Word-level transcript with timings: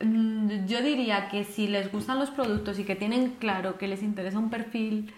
Mm, 0.00 0.66
Yo 0.66 0.82
diría 0.82 1.28
que 1.28 1.44
si 1.44 1.68
les 1.68 1.90
gustan 1.90 2.18
los 2.18 2.30
productos 2.30 2.78
y 2.78 2.84
que 2.84 2.96
tienen 2.96 3.30
claro 3.38 3.78
que 3.78 3.88
les 3.88 4.02
interesa 4.02 4.38
un 4.38 4.50
perfil 4.50 5.12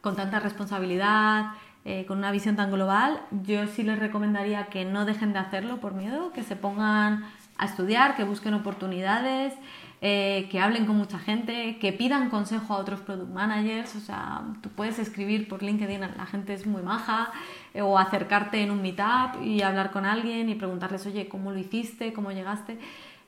con 0.00 0.16
tanta 0.16 0.40
responsabilidad, 0.40 1.52
eh, 1.84 2.04
con 2.06 2.18
una 2.18 2.32
visión 2.32 2.56
tan 2.56 2.70
global, 2.70 3.20
yo 3.30 3.66
sí 3.68 3.82
les 3.82 3.98
recomendaría 3.98 4.66
que 4.66 4.84
no 4.84 5.04
dejen 5.04 5.32
de 5.32 5.38
hacerlo 5.38 5.78
por 5.78 5.94
miedo, 5.94 6.32
que 6.32 6.42
se 6.42 6.56
pongan 6.56 7.24
a 7.56 7.64
estudiar, 7.64 8.16
que 8.16 8.24
busquen 8.24 8.54
oportunidades, 8.54 9.54
eh, 10.00 10.48
que 10.50 10.60
hablen 10.60 10.86
con 10.86 10.96
mucha 10.96 11.18
gente, 11.18 11.78
que 11.80 11.92
pidan 11.92 12.30
consejo 12.30 12.74
a 12.74 12.78
otros 12.78 13.00
product 13.00 13.32
managers. 13.32 13.96
O 13.96 14.00
sea, 14.00 14.42
tú 14.62 14.68
puedes 14.70 14.98
escribir 14.98 15.48
por 15.48 15.62
LinkedIn, 15.62 16.00
la 16.00 16.26
gente 16.26 16.54
es 16.54 16.66
muy 16.66 16.82
maja, 16.82 17.32
eh, 17.74 17.82
o 17.82 17.98
acercarte 17.98 18.62
en 18.62 18.70
un 18.70 18.82
meetup 18.82 19.42
y 19.42 19.62
hablar 19.62 19.90
con 19.90 20.04
alguien 20.04 20.48
y 20.48 20.54
preguntarles, 20.54 21.06
oye, 21.06 21.28
¿cómo 21.28 21.50
lo 21.52 21.58
hiciste? 21.58 22.12
¿Cómo 22.12 22.30
llegaste? 22.32 22.78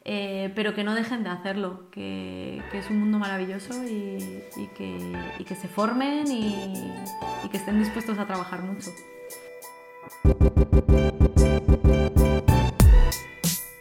Eh, 0.03 0.51
pero 0.55 0.75
que 0.75 0.83
no 0.83 0.95
dejen 0.95 1.25
de 1.25 1.31
hacerlo, 1.31 1.91
que, 1.91 2.63
que 2.71 2.79
es 2.79 2.89
un 2.89 3.01
mundo 3.01 3.19
maravilloso 3.19 3.85
y, 3.85 4.43
y 4.57 4.67
que, 4.69 4.97
y 5.39 5.45
que 5.45 5.55
se 5.55 5.69
formen 5.69 6.27
y, 6.29 6.75
y 7.45 7.49
que 7.51 7.59
estén 7.59 7.79
dispuestos 7.79 8.19
a 8.19 8.27
trabajar 8.27 8.63
mucho. 8.63 8.91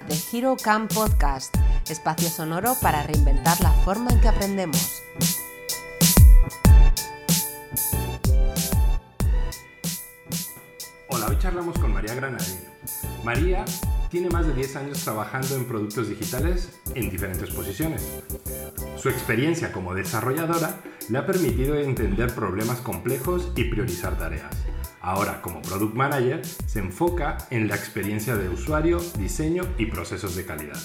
The 0.07 0.37
Hero 0.37 0.57
Camp 0.61 0.93
Podcast, 0.93 1.55
espacio 1.89 2.27
sonoro 2.27 2.75
para 2.81 3.03
reinventar 3.03 3.59
la 3.61 3.71
forma 3.71 4.11
en 4.11 4.19
que 4.19 4.27
aprendemos. 4.27 5.01
Hola, 11.07 11.27
hoy 11.27 11.37
charlamos 11.39 11.79
con 11.79 11.93
María 11.93 12.13
Granadino. 12.13 12.69
María 13.23 13.63
tiene 14.09 14.29
más 14.29 14.47
de 14.47 14.53
10 14.53 14.75
años 14.75 15.03
trabajando 15.03 15.55
en 15.55 15.65
productos 15.65 16.09
digitales 16.09 16.79
en 16.95 17.09
diferentes 17.09 17.49
posiciones. 17.51 18.21
Su 18.97 19.09
experiencia 19.09 19.71
como 19.71 19.93
desarrolladora 19.93 20.81
le 21.09 21.17
ha 21.17 21.25
permitido 21.25 21.75
entender 21.75 22.33
problemas 22.33 22.79
complejos 22.79 23.51
y 23.55 23.65
priorizar 23.65 24.17
tareas. 24.17 24.55
Ahora, 25.01 25.41
como 25.41 25.61
Product 25.61 25.95
Manager, 25.95 26.45
se 26.45 26.79
enfoca 26.79 27.37
en 27.51 27.67
la 27.67 27.75
experiencia 27.75 28.35
de 28.35 28.49
usuario, 28.49 28.99
diseño 29.17 29.63
y 29.77 29.85
procesos 29.85 30.35
de 30.35 30.45
calidad. 30.45 30.79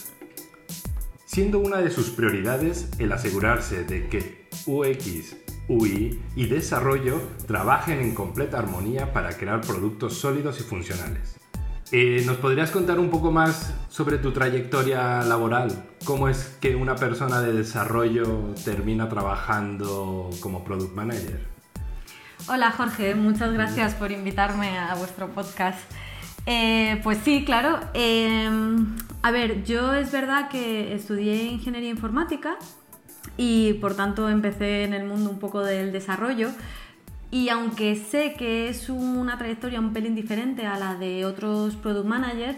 Siendo 1.24 1.58
una 1.58 1.78
de 1.78 1.90
sus 1.90 2.10
prioridades 2.10 2.90
el 2.98 3.10
asegurarse 3.10 3.84
de 3.84 4.06
que 4.08 4.46
UX, 4.66 5.36
UI 5.66 6.22
y 6.36 6.46
desarrollo 6.46 7.20
trabajen 7.46 8.00
en 8.00 8.14
completa 8.14 8.58
armonía 8.58 9.12
para 9.12 9.36
crear 9.36 9.62
productos 9.62 10.14
sólidos 10.14 10.60
y 10.60 10.62
funcionales. 10.62 11.43
Eh, 11.92 12.22
¿Nos 12.24 12.38
podrías 12.38 12.70
contar 12.70 12.98
un 12.98 13.10
poco 13.10 13.30
más 13.30 13.72
sobre 13.88 14.18
tu 14.18 14.32
trayectoria 14.32 15.22
laboral? 15.22 15.70
¿Cómo 16.04 16.28
es 16.28 16.56
que 16.60 16.74
una 16.74 16.96
persona 16.96 17.40
de 17.40 17.52
desarrollo 17.52 18.54
termina 18.64 19.08
trabajando 19.08 20.30
como 20.40 20.64
Product 20.64 20.94
Manager? 20.94 21.46
Hola 22.48 22.70
Jorge, 22.72 23.14
muchas 23.14 23.52
gracias 23.52 23.94
por 23.94 24.12
invitarme 24.12 24.78
a 24.78 24.94
vuestro 24.94 25.28
podcast. 25.28 25.78
Eh, 26.46 27.00
pues 27.02 27.18
sí, 27.24 27.44
claro. 27.44 27.80
eh, 27.94 28.50
a 29.22 29.30
ver, 29.30 29.64
yo 29.64 29.94
es 29.94 30.12
verdad 30.12 30.48
que 30.48 30.94
estudié 30.94 31.44
ingeniería 31.44 31.88
informática 31.88 32.56
y 33.36 33.74
por 33.74 33.94
tanto 33.94 34.28
empecé 34.28 34.84
en 34.84 34.92
el 34.92 35.04
mundo 35.04 35.30
un 35.30 35.38
poco 35.38 35.60
del 35.60 35.92
desarrollo. 35.92 36.50
Y 37.34 37.48
aunque 37.48 37.96
sé 37.96 38.34
que 38.38 38.68
es 38.68 38.88
una 38.88 39.36
trayectoria 39.36 39.80
un 39.80 39.92
pelín 39.92 40.14
diferente 40.14 40.66
a 40.66 40.78
la 40.78 40.94
de 40.94 41.24
otros 41.24 41.74
product 41.74 42.06
managers, 42.06 42.56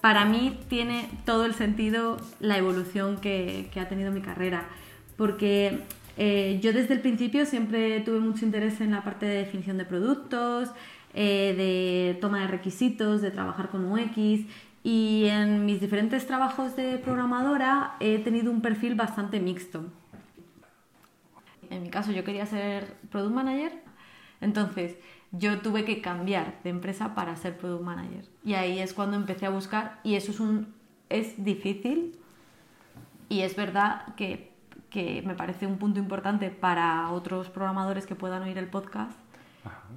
para 0.00 0.24
mí 0.24 0.58
tiene 0.68 1.08
todo 1.24 1.44
el 1.44 1.54
sentido 1.54 2.16
la 2.40 2.58
evolución 2.58 3.18
que, 3.18 3.70
ha 3.80 3.86
tenido 3.86 4.10
mi 4.10 4.20
carrera. 4.20 4.66
Porque 5.16 5.84
eh, 6.16 6.58
yo 6.60 6.72
desde 6.72 6.94
el 6.94 7.00
principio 7.00 7.46
siempre 7.46 8.00
tuve 8.00 8.18
mucho 8.18 8.44
interés 8.44 8.80
en 8.80 8.90
la 8.90 9.04
parte 9.04 9.24
de 9.24 9.36
definición 9.36 9.78
de 9.78 9.84
productos, 9.84 10.68
eh, 11.14 11.54
de 11.56 12.18
toma 12.20 12.40
de 12.40 12.48
requisitos, 12.48 13.22
de 13.22 13.30
trabajar 13.30 13.68
con 13.68 13.84
UX 13.84 14.46
y 14.82 15.26
en 15.26 15.64
mis 15.64 15.80
diferentes 15.80 16.26
trabajos 16.26 16.74
de 16.74 16.98
programadora 16.98 17.94
he 18.00 18.18
tenido 18.18 18.50
un 18.50 18.62
perfil 18.62 18.96
bastante 18.96 19.38
mixto. 19.38 19.84
En 21.70 21.84
mi 21.84 21.90
caso 21.90 22.10
yo 22.10 22.24
quería 22.24 22.46
ser 22.46 22.96
product 23.12 23.32
manager, 23.32 23.87
entonces 24.40 24.96
yo 25.32 25.60
tuve 25.60 25.84
que 25.84 26.00
cambiar 26.00 26.60
de 26.62 26.70
empresa 26.70 27.14
para 27.14 27.36
ser 27.36 27.58
product 27.58 27.84
manager. 27.84 28.24
Y 28.44 28.54
ahí 28.54 28.78
es 28.78 28.94
cuando 28.94 29.16
empecé 29.16 29.46
a 29.46 29.50
buscar 29.50 30.00
y 30.02 30.14
eso 30.14 30.30
es, 30.30 30.40
un, 30.40 30.74
es 31.08 31.44
difícil 31.44 32.18
y 33.28 33.40
es 33.40 33.54
verdad 33.56 34.14
que, 34.14 34.52
que 34.90 35.22
me 35.26 35.34
parece 35.34 35.66
un 35.66 35.78
punto 35.78 35.98
importante 35.98 36.50
para 36.50 37.10
otros 37.10 37.50
programadores 37.50 38.06
que 38.06 38.14
puedan 38.14 38.42
oír 38.42 38.56
el 38.56 38.68
podcast 38.68 39.18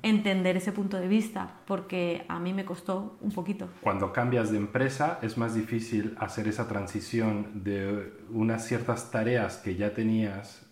entender 0.03 0.58
ese 0.58 0.72
punto 0.72 0.97
de 0.97 1.08
vista, 1.08 1.52
porque 1.66 2.25
a 2.28 2.40
mí 2.40 2.53
me 2.53 2.66
costó 2.66 3.18
un 3.22 3.31
poquito. 3.31 3.69
Cuando 3.81 4.12
cambias 4.12 4.52
de 4.52 4.58
empresa 4.58 5.19
es 5.22 5.38
más 5.38 5.53
difícil 5.53 6.16
hacer 6.19 6.47
esa 6.47 6.68
transición 6.68 7.63
de 7.63 8.13
unas 8.31 8.66
ciertas 8.66 9.12
tareas 9.12 9.58
que 9.58 9.75
ya 9.75 9.94
tenías. 9.94 10.66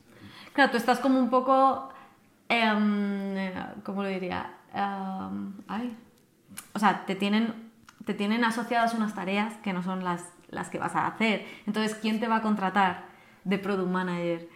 Claro, 0.53 0.72
tú 0.72 0.78
estás 0.78 1.00
como 1.00 1.19
un 1.19 1.30
poco, 1.30 1.90
em, 2.49 3.53
¿cómo 3.83 4.03
lo 4.03 4.09
diría? 4.09 4.53
Em, 4.73 5.53
ay. 5.67 5.95
O 6.73 6.79
sea, 6.79 7.05
te 7.05 7.15
tienen, 7.15 7.71
te 8.05 8.13
tienen 8.13 8.43
asociadas 8.43 8.93
unas 8.93 9.13
tareas 9.15 9.55
que 9.57 9.71
no 9.71 9.83
son 9.83 10.03
las, 10.03 10.25
las 10.49 10.69
que 10.69 10.79
vas 10.79 10.95
a 10.95 11.07
hacer. 11.07 11.45
Entonces, 11.65 11.95
¿quién 11.95 12.19
te 12.19 12.27
va 12.27 12.38
a 12.38 12.41
contratar 12.41 13.05
de 13.45 13.57
product 13.57 13.89
manager? 13.89 14.49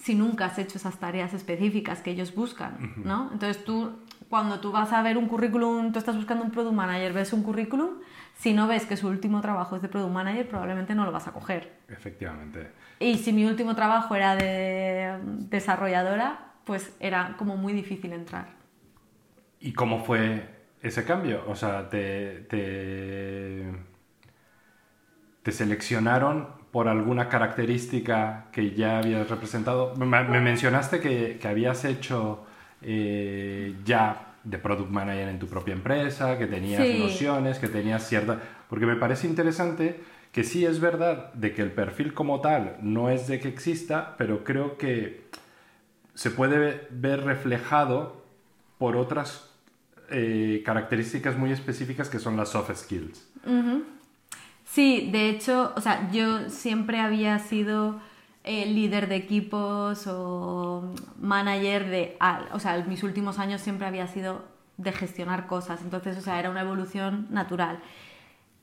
si 0.00 0.14
nunca 0.14 0.46
has 0.46 0.58
hecho 0.58 0.78
esas 0.78 0.96
tareas 0.98 1.34
específicas 1.34 2.00
que 2.00 2.10
ellos 2.10 2.34
buscan, 2.34 2.94
¿no? 3.04 3.30
Entonces 3.32 3.64
tú, 3.64 3.98
cuando 4.28 4.60
tú 4.60 4.70
vas 4.70 4.92
a 4.92 5.02
ver 5.02 5.18
un 5.18 5.26
currículum, 5.26 5.92
tú 5.92 5.98
estás 5.98 6.16
buscando 6.16 6.44
un 6.44 6.50
product 6.50 6.74
manager, 6.74 7.12
ves 7.12 7.32
un 7.32 7.42
currículum, 7.42 7.90
si 8.38 8.52
no 8.52 8.68
ves 8.68 8.86
que 8.86 8.96
su 8.96 9.08
último 9.08 9.40
trabajo 9.40 9.76
es 9.76 9.82
de 9.82 9.88
product 9.88 10.12
manager, 10.12 10.48
probablemente 10.48 10.94
no 10.94 11.04
lo 11.04 11.12
vas 11.12 11.26
a 11.26 11.32
coger. 11.32 11.80
Efectivamente. 11.88 12.70
Y 13.00 13.18
si 13.18 13.32
mi 13.32 13.44
último 13.44 13.74
trabajo 13.74 14.14
era 14.14 14.36
de 14.36 15.18
desarrolladora, 15.50 16.47
pues 16.68 16.94
era 17.00 17.34
como 17.38 17.56
muy 17.56 17.72
difícil 17.72 18.12
entrar. 18.12 18.46
¿Y 19.58 19.72
cómo 19.72 20.04
fue 20.04 20.46
ese 20.82 21.02
cambio? 21.06 21.42
O 21.48 21.56
sea, 21.56 21.88
te, 21.88 22.40
te, 22.50 23.64
te 25.42 25.50
seleccionaron 25.52 26.46
por 26.70 26.88
alguna 26.88 27.30
característica 27.30 28.48
que 28.52 28.72
ya 28.74 28.98
habías 28.98 29.30
representado. 29.30 29.96
Me, 29.96 30.04
me 30.24 30.40
mencionaste 30.40 31.00
que, 31.00 31.38
que, 31.40 31.48
habías 31.48 31.86
hecho 31.86 32.44
eh, 32.82 33.74
ya 33.86 34.34
de 34.44 34.58
product 34.58 34.90
manager 34.90 35.28
en 35.30 35.38
tu 35.38 35.46
propia 35.48 35.72
empresa, 35.72 36.36
que 36.36 36.46
tenías 36.46 36.86
Sí. 36.86 36.98
nociones, 36.98 37.58
que 37.58 37.68
tenías 37.68 38.06
cierta... 38.06 38.38
Porque 38.68 38.84
me 38.84 38.96
parece 38.96 39.26
interesante 39.26 40.00
que 40.32 40.44
sí 40.44 40.66
es 40.66 40.80
verdad 40.80 41.32
de 41.32 41.54
que 41.54 41.62
el 41.62 41.72
perfil 41.72 42.12
como 42.12 42.42
tal 42.42 42.76
no 42.82 43.08
es 43.08 43.26
de 43.26 43.40
que 43.40 43.48
exista, 43.48 44.14
pero 44.18 44.44
creo 44.44 44.76
que 44.76 45.30
se 46.18 46.32
puede 46.32 46.88
ver 46.90 47.22
reflejado 47.22 48.20
por 48.76 48.96
otras 48.96 49.48
eh, 50.10 50.64
características 50.66 51.38
muy 51.38 51.52
específicas 51.52 52.10
que 52.10 52.18
son 52.18 52.36
las 52.36 52.48
soft 52.48 52.74
skills. 52.74 53.24
Sí, 54.64 55.10
de 55.12 55.28
hecho, 55.28 55.72
o 55.76 55.80
sea, 55.80 56.10
yo 56.10 56.50
siempre 56.50 56.98
había 56.98 57.38
sido 57.38 58.00
eh, 58.42 58.66
líder 58.66 59.08
de 59.08 59.14
equipos 59.14 60.08
o 60.08 60.92
manager 61.20 61.88
de, 61.88 62.18
o 62.50 62.58
sea, 62.58 62.84
mis 62.88 63.04
últimos 63.04 63.38
años 63.38 63.60
siempre 63.60 63.86
había 63.86 64.08
sido 64.08 64.44
de 64.76 64.90
gestionar 64.90 65.46
cosas, 65.46 65.82
entonces, 65.82 66.18
o 66.18 66.20
sea, 66.20 66.40
era 66.40 66.50
una 66.50 66.62
evolución 66.62 67.28
natural. 67.30 67.78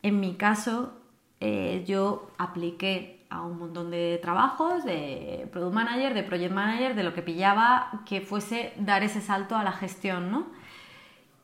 En 0.04 0.20
mi 0.20 0.36
caso, 0.36 0.92
eh, 1.40 1.86
yo 1.88 2.30
apliqué 2.38 3.15
a 3.30 3.42
un 3.42 3.58
montón 3.58 3.92
de 3.92 4.20
trabajos, 4.22 4.84
de 4.84 5.48
product 5.52 5.74
manager, 5.74 6.14
de 6.14 6.24
project 6.24 6.54
manager, 6.54 6.96
de 6.96 7.04
lo 7.04 7.14
que 7.14 7.22
pillaba 7.22 8.02
que 8.06 8.22
fuese 8.22 8.74
dar 8.78 9.04
ese 9.04 9.22
salto 9.22 9.56
a 9.56 9.64
la 9.64 9.72
gestión, 9.72 10.32
¿no? 10.32 10.48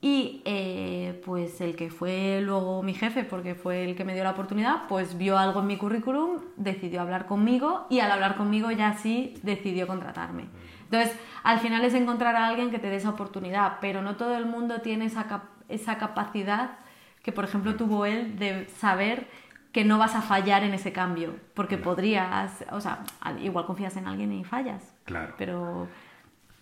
Y 0.04 0.42
eh, 0.46 1.22
pues 1.24 1.62
el 1.62 1.76
que 1.76 1.92
fue 1.92 2.42
luego 2.42 2.82
mi 2.82 2.96
jefe, 2.96 3.24
porque 3.24 3.54
fue 3.54 3.84
el 3.84 3.96
que 3.96 4.04
me 4.04 4.16
dio 4.16 4.24
la 4.24 4.32
oportunidad, 4.32 4.88
pues 4.88 5.16
vio 5.16 5.38
algo 5.38 5.60
en 5.60 5.68
mi 5.68 5.78
currículum, 5.78 6.40
decidió 6.58 7.02
hablar 7.02 7.28
conmigo 7.28 7.86
y 7.90 8.00
al 8.00 8.12
hablar 8.12 8.36
conmigo 8.36 8.72
ya 8.72 8.98
sí 8.98 9.36
decidió 9.44 9.86
contratarme. 9.86 10.46
Entonces, 10.86 11.16
al 11.44 11.60
final 11.60 11.86
es 11.86 11.94
encontrar 11.94 12.36
a 12.36 12.48
alguien 12.48 12.72
que 12.72 12.80
te 12.80 12.90
dé 12.90 12.96
esa 12.96 13.12
oportunidad, 13.12 13.78
pero 13.80 14.02
no 14.02 14.16
todo 14.16 14.36
el 14.36 14.48
mundo 14.48 14.82
tiene 14.82 15.06
esa, 15.06 15.28
cap 15.28 15.44
esa 15.70 15.98
capacidad 16.00 16.80
que, 17.22 17.32
por 17.32 17.46
ejemplo, 17.46 17.76
tuvo 17.76 18.08
él 18.08 18.40
de 18.40 18.68
saber 18.70 19.28
que 19.72 19.86
no 19.86 19.98
vas 19.98 20.16
a 20.16 20.22
fallar 20.22 20.64
en 20.64 20.74
ese 20.74 20.92
cambio, 20.92 21.36
porque 21.54 21.78
podrías, 21.78 22.66
o 22.72 22.82
sea, 22.82 23.04
igual 23.42 23.66
confías 23.66 23.96
en 23.98 24.08
alguien 24.08 24.32
y 24.34 24.44
fallas. 24.44 24.94
Claro. 25.06 25.34
Pero 25.38 25.88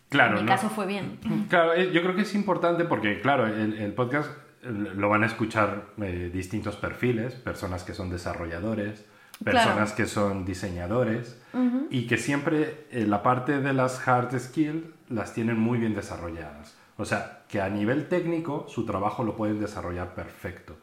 Claro, 0.10 0.40
en 0.40 0.46
mi 0.46 0.50
¿no? 0.50 0.56
caso 0.56 0.70
fue 0.70 0.88
bien. 0.88 1.20
Claro, 1.50 1.74
eh, 1.74 1.92
yo 1.92 2.02
creo 2.02 2.16
que 2.16 2.24
es 2.24 2.34
importante 2.36 2.86
porque, 2.86 3.22
claro, 3.22 3.48
el, 3.48 3.74
el 3.78 3.94
podcast 3.94 4.32
eh, 4.64 4.72
lo 4.72 5.10
van 5.10 5.24
a 5.24 5.28
escuchar 5.28 5.86
eh, 6.02 6.30
distintos 6.34 6.76
perfiles, 6.76 7.36
personas 7.36 7.84
que 7.84 7.94
son 7.94 8.10
desarrolladores, 8.10 9.06
personas 9.44 9.94
que 9.94 10.06
son 10.06 10.44
diseñadores 10.44 11.40
y 11.90 12.08
que 12.08 12.18
siempre 12.18 12.88
eh, 12.92 13.06
la 13.08 13.24
parte 13.24 13.62
de 13.62 13.74
las 13.74 14.06
hard 14.06 14.38
skills 14.38 14.84
las 15.08 15.34
tienen 15.34 15.58
muy 15.58 15.80
bien 15.80 15.96
desarrolladas. 15.96 16.76
O 16.98 17.06
sea, 17.06 17.44
que 17.48 17.62
a 17.62 17.70
nivel 17.70 18.10
técnico 18.10 18.66
su 18.68 18.86
trabajo 18.86 19.24
lo 19.24 19.38
pueden 19.38 19.60
desarrollar 19.60 20.14
perfecto 20.14 20.78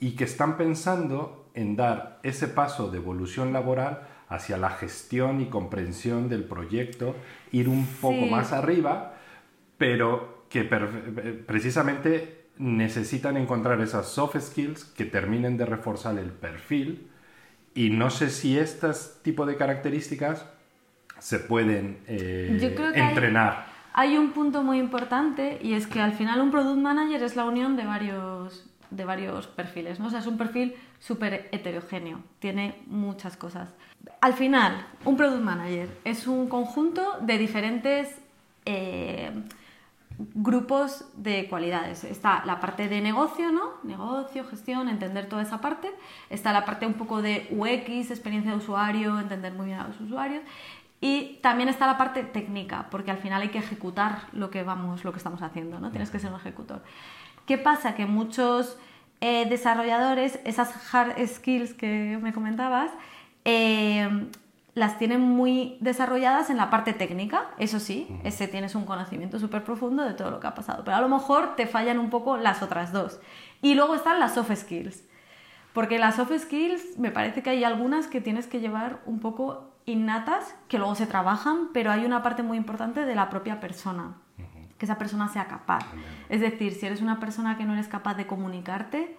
y 0.00 0.12
que 0.12 0.24
están 0.24 0.56
pensando 0.56 1.47
en 1.58 1.74
dar 1.74 2.20
ese 2.22 2.46
paso 2.46 2.88
de 2.88 2.98
evolución 2.98 3.52
laboral 3.52 4.06
hacia 4.28 4.56
la 4.56 4.70
gestión 4.70 5.40
y 5.40 5.46
comprensión 5.46 6.28
del 6.28 6.44
proyecto, 6.44 7.16
ir 7.50 7.68
un 7.68 7.84
poco 8.00 8.26
más 8.26 8.52
arriba, 8.52 9.14
pero 9.76 10.44
que 10.48 10.64
precisamente 11.46 12.46
necesitan 12.58 13.36
encontrar 13.36 13.80
esas 13.80 14.06
soft 14.06 14.36
skills 14.40 14.84
que 14.84 15.04
terminen 15.04 15.56
de 15.56 15.66
reforzar 15.66 16.16
el 16.18 16.30
perfil 16.30 17.08
y 17.74 17.90
no 17.90 18.10
sé 18.10 18.30
si 18.30 18.58
estas 18.58 19.20
tipo 19.22 19.44
de 19.44 19.56
características 19.56 20.46
se 21.18 21.40
pueden 21.40 21.98
eh, 22.06 22.92
entrenar. 22.94 23.66
Hay, 23.92 24.10
hay, 24.10 24.18
un 24.18 24.30
punto 24.30 24.62
muy 24.62 24.78
importante 24.78 25.58
y 25.60 25.74
es 25.74 25.86
que 25.88 26.00
al 26.00 26.12
final 26.12 26.40
un 26.40 26.50
product 26.50 26.78
manager 26.78 27.22
es 27.22 27.34
la 27.34 27.44
unión 27.44 27.76
de 27.76 27.84
varios, 27.84 28.68
de 28.90 29.04
varios 29.04 29.46
perfiles, 29.46 30.00
¿no? 30.00 30.06
O 30.06 30.10
sea, 30.10 30.20
es 30.20 30.26
un 30.26 30.38
perfil 30.38 30.74
súper 30.98 31.48
heterogéneo, 31.52 32.20
tiene 32.38 32.82
muchas 32.86 33.36
cosas. 33.36 33.74
Al 34.20 34.34
final, 34.34 34.86
un 35.04 35.16
product 35.16 35.42
manager 35.42 35.88
es 36.04 36.26
un 36.26 36.48
conjunto 36.48 37.18
de 37.20 37.38
diferentes 37.38 38.16
eh, 38.64 39.30
grupos 40.34 41.04
de 41.14 41.48
cualidades. 41.48 42.04
Está 42.04 42.44
la 42.44 42.60
parte 42.60 42.88
de 42.88 43.00
negocio, 43.00 43.52
¿no? 43.52 43.74
Negocio, 43.84 44.44
gestión, 44.44 44.88
entender 44.88 45.28
toda 45.28 45.42
esa 45.42 45.60
parte. 45.60 45.90
Está 46.28 46.52
la 46.52 46.64
parte 46.64 46.86
un 46.86 46.94
poco 46.94 47.22
de 47.22 47.46
UX, 47.50 48.10
experiencia 48.10 48.50
de 48.50 48.58
usuario, 48.58 49.18
entender 49.18 49.52
muy 49.52 49.66
bien 49.66 49.78
a 49.78 49.88
los 49.88 50.00
usuarios. 50.00 50.42
Y 51.00 51.38
también 51.42 51.68
está 51.68 51.86
la 51.86 51.96
parte 51.96 52.24
técnica, 52.24 52.88
porque 52.90 53.12
al 53.12 53.18
final 53.18 53.42
hay 53.42 53.50
que 53.50 53.58
ejecutar 53.58 54.22
lo 54.32 54.50
que 54.50 54.64
vamos, 54.64 55.04
lo 55.04 55.12
que 55.12 55.18
estamos 55.18 55.42
haciendo, 55.42 55.78
¿no? 55.78 55.90
Tienes 55.90 56.10
que 56.10 56.18
ser 56.18 56.30
un 56.30 56.36
ejecutor. 56.40 56.82
¿Qué 57.48 57.56
pasa? 57.56 57.94
Que 57.94 58.04
muchos 58.04 58.76
eh, 59.22 59.48
desarrolladores, 59.48 60.38
esas 60.44 60.70
hard 60.92 61.16
skills 61.26 61.72
que 61.72 62.18
me 62.20 62.34
comentabas, 62.34 62.90
eh, 63.46 64.06
las 64.74 64.98
tienen 64.98 65.22
muy 65.22 65.78
desarrolladas 65.80 66.50
en 66.50 66.58
la 66.58 66.68
parte 66.68 66.92
técnica, 66.92 67.46
eso 67.56 67.80
sí, 67.80 68.06
ese 68.22 68.48
tienes 68.48 68.74
un 68.74 68.84
conocimiento 68.84 69.38
súper 69.38 69.64
profundo 69.64 70.04
de 70.04 70.12
todo 70.12 70.30
lo 70.30 70.40
que 70.40 70.46
ha 70.46 70.54
pasado, 70.54 70.84
pero 70.84 70.98
a 70.98 71.00
lo 71.00 71.08
mejor 71.08 71.56
te 71.56 71.66
fallan 71.66 71.98
un 71.98 72.10
poco 72.10 72.36
las 72.36 72.62
otras 72.62 72.92
dos. 72.92 73.18
Y 73.62 73.74
luego 73.74 73.94
están 73.94 74.20
las 74.20 74.34
soft 74.34 74.54
skills, 74.54 75.02
porque 75.72 75.98
las 75.98 76.16
soft 76.16 76.38
skills 76.38 76.98
me 76.98 77.10
parece 77.10 77.42
que 77.42 77.48
hay 77.48 77.64
algunas 77.64 78.08
que 78.08 78.20
tienes 78.20 78.46
que 78.46 78.60
llevar 78.60 79.00
un 79.06 79.20
poco 79.20 79.72
innatas, 79.86 80.54
que 80.68 80.76
luego 80.76 80.94
se 80.94 81.06
trabajan, 81.06 81.70
pero 81.72 81.90
hay 81.92 82.04
una 82.04 82.22
parte 82.22 82.42
muy 82.42 82.58
importante 82.58 83.06
de 83.06 83.14
la 83.14 83.30
propia 83.30 83.58
persona 83.58 84.16
que 84.78 84.86
esa 84.86 84.96
persona 84.96 85.28
sea 85.28 85.46
capaz. 85.46 85.84
Es 86.28 86.40
decir, 86.40 86.74
si 86.74 86.86
eres 86.86 87.02
una 87.02 87.18
persona 87.20 87.58
que 87.58 87.64
no 87.64 87.74
eres 87.74 87.88
capaz 87.88 88.14
de 88.14 88.26
comunicarte, 88.26 89.16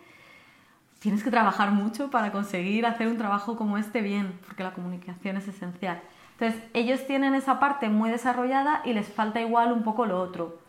tienes 1.00 1.24
que 1.24 1.32
trabajar 1.32 1.72
mucho 1.72 2.10
para 2.10 2.32
conseguir 2.32 2.86
hacer 2.86 3.08
un 3.08 3.18
trabajo 3.18 3.58
como 3.58 3.78
este 3.78 4.02
bien, 4.02 4.40
porque 4.46 4.64
la 4.64 4.74
comunicación 4.74 5.38
es 5.38 5.48
esencial. 5.48 6.02
Entonces, 6.40 6.62
ellos 6.74 7.06
tienen 7.06 7.36
esa 7.36 7.60
parte 7.60 7.90
muy 7.90 8.10
desarrollada 8.10 8.82
y 8.86 8.94
les 8.94 9.08
falta 9.08 9.42
igual 9.42 9.74
un 9.74 9.84
poco 9.84 10.06
lo 10.06 10.22
otro. 10.22 10.60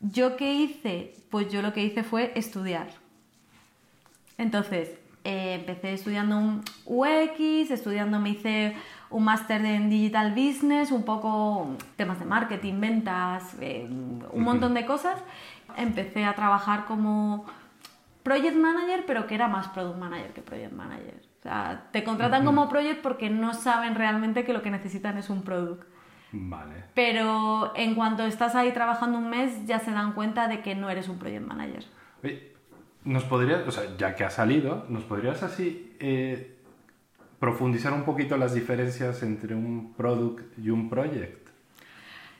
¿Yo 0.00 0.36
qué 0.36 0.54
hice? 0.54 1.14
Pues 1.30 1.52
yo 1.52 1.60
lo 1.60 1.74
que 1.74 1.84
hice 1.84 2.02
fue 2.02 2.32
estudiar. 2.34 2.88
Entonces, 4.38 4.88
eh, 5.24 5.56
empecé 5.60 5.92
estudiando 5.92 6.38
un 6.38 6.62
UX, 6.86 7.70
estudiando 7.70 8.18
me 8.18 8.30
hice 8.30 8.74
un 9.10 9.24
máster 9.24 9.64
en 9.64 9.90
Digital 9.90 10.32
Business, 10.32 10.90
un 10.92 11.04
poco 11.04 11.76
temas 11.96 12.18
de 12.18 12.24
marketing, 12.24 12.80
ventas, 12.80 13.56
eh, 13.60 13.86
un 13.88 14.42
montón 14.42 14.74
de 14.74 14.86
cosas. 14.86 15.18
Empecé 15.76 16.24
a 16.24 16.34
trabajar 16.34 16.84
como 16.86 17.46
project 18.22 18.56
manager, 18.56 19.04
pero 19.06 19.26
que 19.26 19.34
era 19.34 19.48
más 19.48 19.68
product 19.68 19.98
manager 19.98 20.32
que 20.32 20.42
project 20.42 20.72
manager. 20.72 21.20
O 21.40 21.42
sea, 21.42 21.88
te 21.90 22.04
contratan 22.04 22.44
como 22.44 22.68
project 22.68 23.00
porque 23.02 23.30
no 23.30 23.54
saben 23.54 23.94
realmente 23.94 24.44
que 24.44 24.52
lo 24.52 24.62
que 24.62 24.70
necesitan 24.70 25.16
es 25.18 25.30
un 25.30 25.42
product. 25.42 25.84
Vale. 26.32 26.84
Pero 26.94 27.72
en 27.74 27.94
cuanto 27.94 28.24
estás 28.24 28.54
ahí 28.54 28.72
trabajando 28.72 29.18
un 29.18 29.30
mes, 29.30 29.66
ya 29.66 29.80
se 29.80 29.90
dan 29.90 30.12
cuenta 30.12 30.48
de 30.48 30.60
que 30.60 30.74
no 30.74 30.90
eres 30.90 31.08
un 31.08 31.18
project 31.18 31.46
manager. 31.46 31.84
nos 33.04 33.24
podrías, 33.24 33.66
o 33.66 33.70
sea, 33.70 33.84
ya 33.96 34.14
que 34.14 34.24
ha 34.24 34.30
salido, 34.30 34.84
¿nos 34.88 35.02
podrías 35.04 35.42
así 35.42 35.96
eh, 35.98 36.59
profundizar 37.40 37.92
un 37.92 38.04
poquito 38.04 38.36
las 38.36 38.54
diferencias 38.54 39.22
entre 39.24 39.54
un 39.54 39.94
product 39.94 40.58
y 40.58 40.70
un 40.70 40.88
project. 40.88 41.48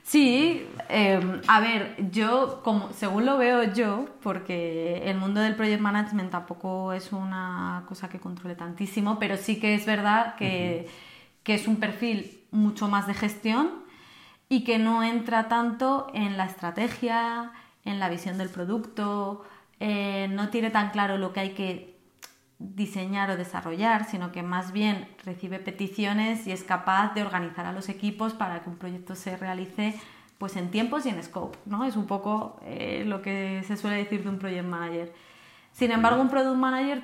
Sí, 0.03 0.67
em, 0.89 1.41
a 1.47 1.59
ver, 1.59 1.95
yo, 2.11 2.61
como, 2.63 2.91
según 2.93 3.25
lo 3.25 3.37
veo 3.37 3.73
yo, 3.73 4.05
porque 4.21 5.01
el 5.05 5.17
mundo 5.17 5.41
del 5.41 5.55
project 5.55 5.81
management 5.81 6.31
tampoco 6.31 6.93
es 6.93 7.11
una 7.11 7.83
cosa 7.87 8.09
que 8.09 8.19
controle 8.19 8.55
tantísimo, 8.55 9.19
pero 9.19 9.37
sí 9.37 9.59
que 9.59 9.73
es 9.73 9.85
verdad 9.85 10.35
que, 10.35 10.87
que 11.43 11.55
es 11.55 11.67
un 11.67 11.77
perfil 11.77 12.39
mucho 12.51 12.87
más 12.87 13.07
de 13.07 13.13
gestión 13.13 13.71
y 14.49 14.63
que 14.63 14.79
no 14.79 15.03
entra 15.03 15.47
tanto 15.47 16.07
en 16.13 16.37
la 16.37 16.45
estrategia, 16.45 17.51
en 17.85 17.99
la 17.99 18.09
visión 18.09 18.37
del 18.37 18.49
producto, 18.49 19.45
eh, 19.79 20.27
no 20.29 20.49
tiene 20.49 20.69
tan 20.69 20.91
claro 20.91 21.17
lo 21.17 21.33
que 21.33 21.39
hay 21.39 21.49
que 21.51 22.00
diseñar 22.61 23.29
o 23.31 23.37
desarrollar, 23.37 24.05
sino 24.05 24.31
que 24.31 24.43
más 24.43 24.71
bien 24.71 25.07
recibe 25.25 25.59
peticiones 25.59 26.47
y 26.47 26.51
es 26.51 26.63
capaz 26.63 27.13
de 27.13 27.23
organizar 27.23 27.65
a 27.65 27.73
los 27.73 27.89
equipos 27.89 28.33
para 28.33 28.61
que 28.61 28.69
un 28.69 28.77
proyecto 28.77 29.15
se 29.15 29.35
realice 29.35 29.99
pues 30.37 30.55
en 30.55 30.71
tiempos 30.71 31.05
y 31.05 31.09
en 31.09 31.21
scope, 31.23 31.57
¿no? 31.65 31.83
Es 31.85 31.95
un 31.95 32.07
poco 32.07 32.59
eh, 32.65 33.03
lo 33.05 33.21
que 33.21 33.63
se 33.67 33.77
suele 33.77 33.97
decir 33.97 34.23
de 34.23 34.29
un 34.29 34.39
project 34.39 34.65
manager. 34.65 35.13
Sin 35.71 35.91
embargo, 35.91 36.21
un 36.21 36.29
product 36.29 36.57
manager 36.57 37.03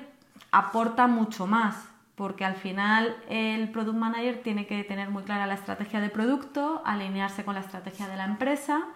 aporta 0.50 1.06
mucho 1.06 1.46
más, 1.46 1.88
porque 2.16 2.44
al 2.44 2.56
final 2.56 3.16
el 3.28 3.70
product 3.70 3.96
manager 3.96 4.42
tiene 4.42 4.66
que 4.66 4.82
tener 4.82 5.10
muy 5.10 5.22
clara 5.22 5.46
la 5.46 5.54
estrategia 5.54 6.00
de 6.00 6.10
producto, 6.10 6.82
alinearse 6.84 7.44
con 7.44 7.54
la 7.54 7.60
estrategia 7.60 8.08
de 8.08 8.16
la 8.16 8.24
empresa 8.24 8.88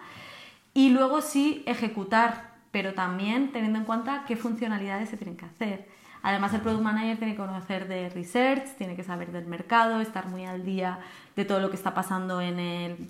y 0.73 0.89
luego 0.89 1.21
sí 1.21 1.63
ejecutar, 1.65 2.51
pero 2.71 2.93
también 2.93 3.51
teniendo 3.53 3.79
en 3.79 3.85
cuenta 3.85 4.25
qué 4.27 4.35
funcionalidades 4.35 5.09
se 5.09 5.15
tienen 5.15 5.37
que 5.37 5.45
hacer. 5.45 5.87
Además, 6.23 6.53
el 6.53 6.61
product 6.61 6.81
manager 6.81 7.17
tiene 7.17 7.33
que 7.33 7.39
conocer 7.39 7.87
de 7.89 8.09
research, 8.09 8.77
tiene 8.77 8.95
que 8.95 9.03
saber 9.03 9.33
del 9.33 9.45
mercado, 9.45 9.99
estar 9.99 10.27
muy 10.27 10.45
al 10.45 10.63
día 10.63 10.99
de 11.35 11.43
todo 11.43 11.59
lo 11.59 11.69
que 11.69 11.75
está 11.75 11.93
pasando 11.93 12.39
en, 12.39 12.59
el, 12.59 13.09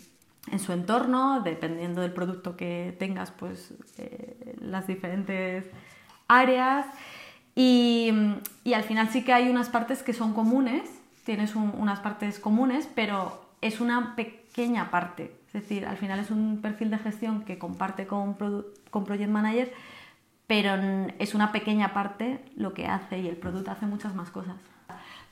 en 0.52 0.60
su 0.60 0.74
entorno, 0.74 1.42
dependiendo 1.42 2.02
del 2.02 2.12
producto 2.12 2.58
que 2.58 2.96
tengas, 2.98 3.30
pues 3.30 3.76
eh, 4.00 4.56
las 4.60 4.88
diferentes 4.88 5.66
áreas. 6.28 6.88
Y, 7.54 8.12
y, 8.64 8.74
al 8.74 8.84
final 8.84 9.10
sí 9.10 9.24
que 9.24 9.32
hay 9.32 9.48
unas 9.48 9.70
partes 9.70 10.02
que 10.02 10.14
son 10.14 10.34
comunes, 10.34 10.90
tienes 11.24 11.56
unas 11.56 12.00
partes 12.00 12.40
comunes, 12.40 12.90
pero 12.96 13.46
es 13.62 13.80
una 13.80 14.16
pequeña 14.16 14.90
parte. 14.90 15.36
Es 15.54 15.54
decir, 15.54 15.86
al 15.86 15.98
final 15.98 16.20
es 16.20 16.32
un 16.32 16.62
perfil 16.64 16.90
de 16.90 16.98
gestión 16.98 17.44
que 17.44 17.60
comparte 17.60 18.08
con, 18.08 18.36
con 18.90 19.06
Project 19.06 19.30
Manager, 19.30 19.72
pero 20.48 20.74
es 21.20 21.34
una 21.34 21.52
pequeña 21.52 21.94
parte 21.94 22.44
lo 22.56 22.74
que 22.74 22.88
hace 22.88 23.20
y 23.20 23.28
el 23.28 23.38
producto 23.38 23.72
hace 23.72 23.86
muchas 23.86 24.14
más 24.16 24.30
cosas. 24.30 24.56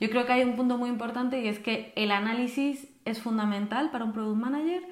Yo 0.00 0.10
creo 0.10 0.26
que 0.26 0.32
hay 0.32 0.42
un 0.42 0.56
punto 0.56 0.78
muy 0.78 0.88
importante 0.88 1.40
y 1.40 1.48
es 1.48 1.58
que 1.58 1.92
el 1.96 2.10
análisis 2.10 2.88
es 3.04 3.20
fundamental 3.20 3.90
para 3.90 4.04
un 4.04 4.12
product 4.12 4.40
manager 4.40 4.82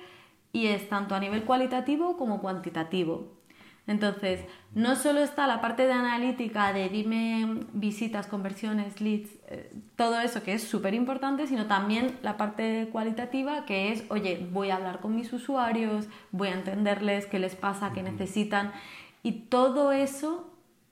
y 0.52 0.66
es 0.66 0.88
tanto 0.88 1.14
a 1.14 1.20
nivel 1.20 1.44
cualitativo 1.44 2.16
como 2.16 2.40
cuantitativo. 2.40 3.40
Entonces, 3.86 4.44
no 4.72 4.94
solo 4.94 5.20
está 5.20 5.48
la 5.48 5.60
parte 5.60 5.84
de 5.84 5.92
analítica 5.92 6.72
de 6.72 6.88
dime 6.90 7.64
visitas, 7.72 8.28
conversiones, 8.28 9.00
leads, 9.00 9.30
eh, 9.48 9.72
todo 9.96 10.20
eso 10.20 10.44
que 10.44 10.52
es 10.52 10.62
súper 10.62 10.94
importante, 10.94 11.48
sino 11.48 11.66
también 11.66 12.16
la 12.22 12.36
parte 12.36 12.88
cualitativa 12.92 13.64
que 13.64 13.90
es, 13.90 14.04
oye, 14.10 14.46
voy 14.52 14.70
a 14.70 14.76
hablar 14.76 15.00
con 15.00 15.16
mis 15.16 15.32
usuarios, 15.32 16.06
voy 16.30 16.48
a 16.48 16.54
entenderles 16.54 17.26
qué 17.26 17.40
les 17.40 17.56
pasa, 17.56 17.92
qué 17.92 18.04
necesitan 18.04 18.70
y 19.22 19.32
todo 19.32 19.92
eso 19.92 20.46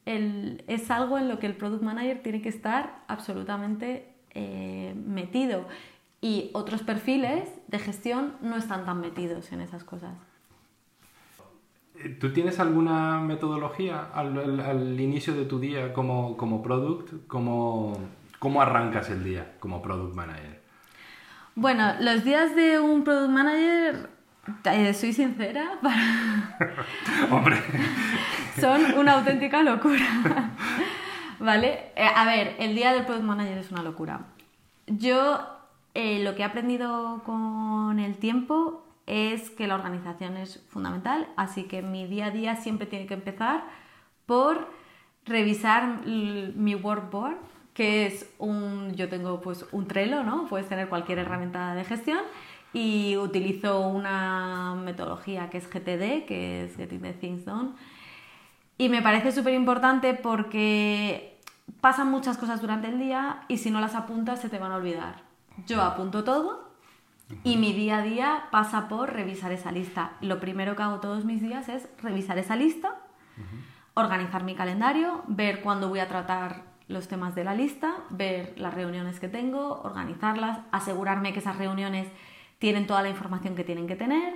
es 0.04 0.90
algo 0.90 1.18
en 1.18 1.28
lo 1.28 1.38
que 1.38 1.46
el 1.46 1.54
product 1.54 1.82
manager 1.82 2.22
tiene 2.22 2.40
que 2.40 2.48
estar 2.48 3.04
absolutamente 3.08 4.14
eh, 4.30 4.94
metido. 5.06 5.66
Y 6.20 6.50
otros 6.54 6.82
perfiles 6.82 7.48
de 7.68 7.78
gestión 7.78 8.32
no 8.40 8.56
están 8.56 8.84
tan 8.86 9.00
metidos 9.00 9.52
en 9.52 9.60
esas 9.60 9.84
cosas. 9.84 10.14
¿Tú 12.20 12.32
tienes 12.32 12.60
alguna 12.60 13.20
metodología 13.20 14.10
al, 14.14 14.98
inicio 14.98 15.34
de 15.34 15.44
tu 15.44 15.58
día 15.58 15.92
como, 15.92 16.36
como 16.36 16.62
product? 16.62 17.26
¿Cómo, 17.26 17.98
¿Cómo 18.38 18.62
arrancas 18.62 19.10
el 19.10 19.24
día 19.24 19.56
como 19.58 19.82
product 19.82 20.14
manager? 20.14 20.62
Bueno, 21.54 21.94
los 22.00 22.24
días 22.24 22.54
de 22.54 22.78
un 22.78 23.02
product 23.02 23.30
manager 23.30 24.10
eh, 24.64 24.94
soy 24.94 25.12
sincera, 25.12 25.78
Hombre. 27.30 27.56
son 28.60 28.98
una 28.98 29.14
auténtica 29.14 29.62
locura. 29.62 30.04
¿Vale? 31.40 31.92
Eh, 31.94 32.06
a 32.14 32.24
ver, 32.24 32.56
el 32.58 32.74
día 32.74 32.92
del 32.92 33.04
Product 33.04 33.24
Manager 33.24 33.58
es 33.58 33.70
una 33.70 33.82
locura. 33.82 34.20
yo 34.86 35.40
eh, 35.94 36.22
lo 36.22 36.34
que 36.34 36.42
he 36.42 36.44
aprendido 36.44 37.22
con 37.24 37.98
el 37.98 38.16
tiempo 38.18 38.84
es 39.06 39.50
que 39.50 39.66
la 39.66 39.74
organización 39.74 40.36
es 40.36 40.62
fundamental, 40.68 41.28
así 41.36 41.64
que 41.64 41.82
mi 41.82 42.06
día 42.06 42.26
a 42.26 42.30
día 42.30 42.56
siempre 42.56 42.86
tiene 42.86 43.06
que 43.06 43.14
empezar 43.14 43.64
por 44.26 44.68
revisar 45.24 46.06
mi 46.06 46.74
workboard, 46.74 47.36
que 47.72 48.06
es 48.06 48.28
un, 48.38 48.94
yo 48.96 49.08
tengo 49.08 49.40
pues 49.40 49.64
un 49.72 49.86
Trello, 49.86 50.22
¿no? 50.24 50.46
Puedes 50.46 50.68
tener 50.68 50.88
cualquier 50.88 51.18
herramienta 51.18 51.74
de 51.74 51.84
gestión 51.84 52.20
y 52.72 53.16
utilizo 53.16 53.80
una 53.80 54.74
metodología 54.74 55.50
que 55.50 55.58
es 55.58 55.68
GTD, 55.68 56.26
que 56.26 56.64
es 56.64 56.76
Getting 56.76 57.00
the 57.00 57.12
Things 57.14 57.44
Done. 57.44 57.70
Y 58.76 58.88
me 58.88 59.02
parece 59.02 59.32
súper 59.32 59.54
importante 59.54 60.14
porque 60.14 61.38
pasan 61.80 62.10
muchas 62.10 62.38
cosas 62.38 62.60
durante 62.60 62.88
el 62.88 62.98
día 62.98 63.42
y 63.48 63.58
si 63.58 63.70
no 63.70 63.80
las 63.80 63.94
apuntas 63.94 64.40
se 64.40 64.48
te 64.48 64.58
van 64.58 64.72
a 64.72 64.76
olvidar. 64.76 65.22
Yo 65.66 65.82
apunto 65.82 66.24
todo 66.24 66.68
y 67.44 67.56
mi 67.56 67.72
día 67.72 67.98
a 67.98 68.02
día 68.02 68.44
pasa 68.50 68.88
por 68.88 69.12
revisar 69.12 69.52
esa 69.52 69.72
lista. 69.72 70.12
Lo 70.20 70.40
primero 70.40 70.76
que 70.76 70.82
hago 70.82 71.00
todos 71.00 71.24
mis 71.24 71.42
días 71.42 71.68
es 71.68 71.88
revisar 72.00 72.38
esa 72.38 72.56
lista, 72.56 72.96
organizar 73.94 74.44
mi 74.44 74.54
calendario, 74.54 75.22
ver 75.26 75.60
cuándo 75.60 75.88
voy 75.88 75.98
a 75.98 76.08
tratar 76.08 76.62
los 76.86 77.08
temas 77.08 77.34
de 77.34 77.44
la 77.44 77.54
lista, 77.54 77.96
ver 78.10 78.54
las 78.56 78.72
reuniones 78.72 79.20
que 79.20 79.28
tengo, 79.28 79.80
organizarlas, 79.82 80.60
asegurarme 80.72 81.32
que 81.32 81.40
esas 81.40 81.58
reuniones 81.58 82.08
tienen 82.58 82.86
toda 82.86 83.02
la 83.02 83.08
información 83.08 83.54
que 83.54 83.64
tienen 83.64 83.86
que 83.86 83.96
tener, 83.96 84.34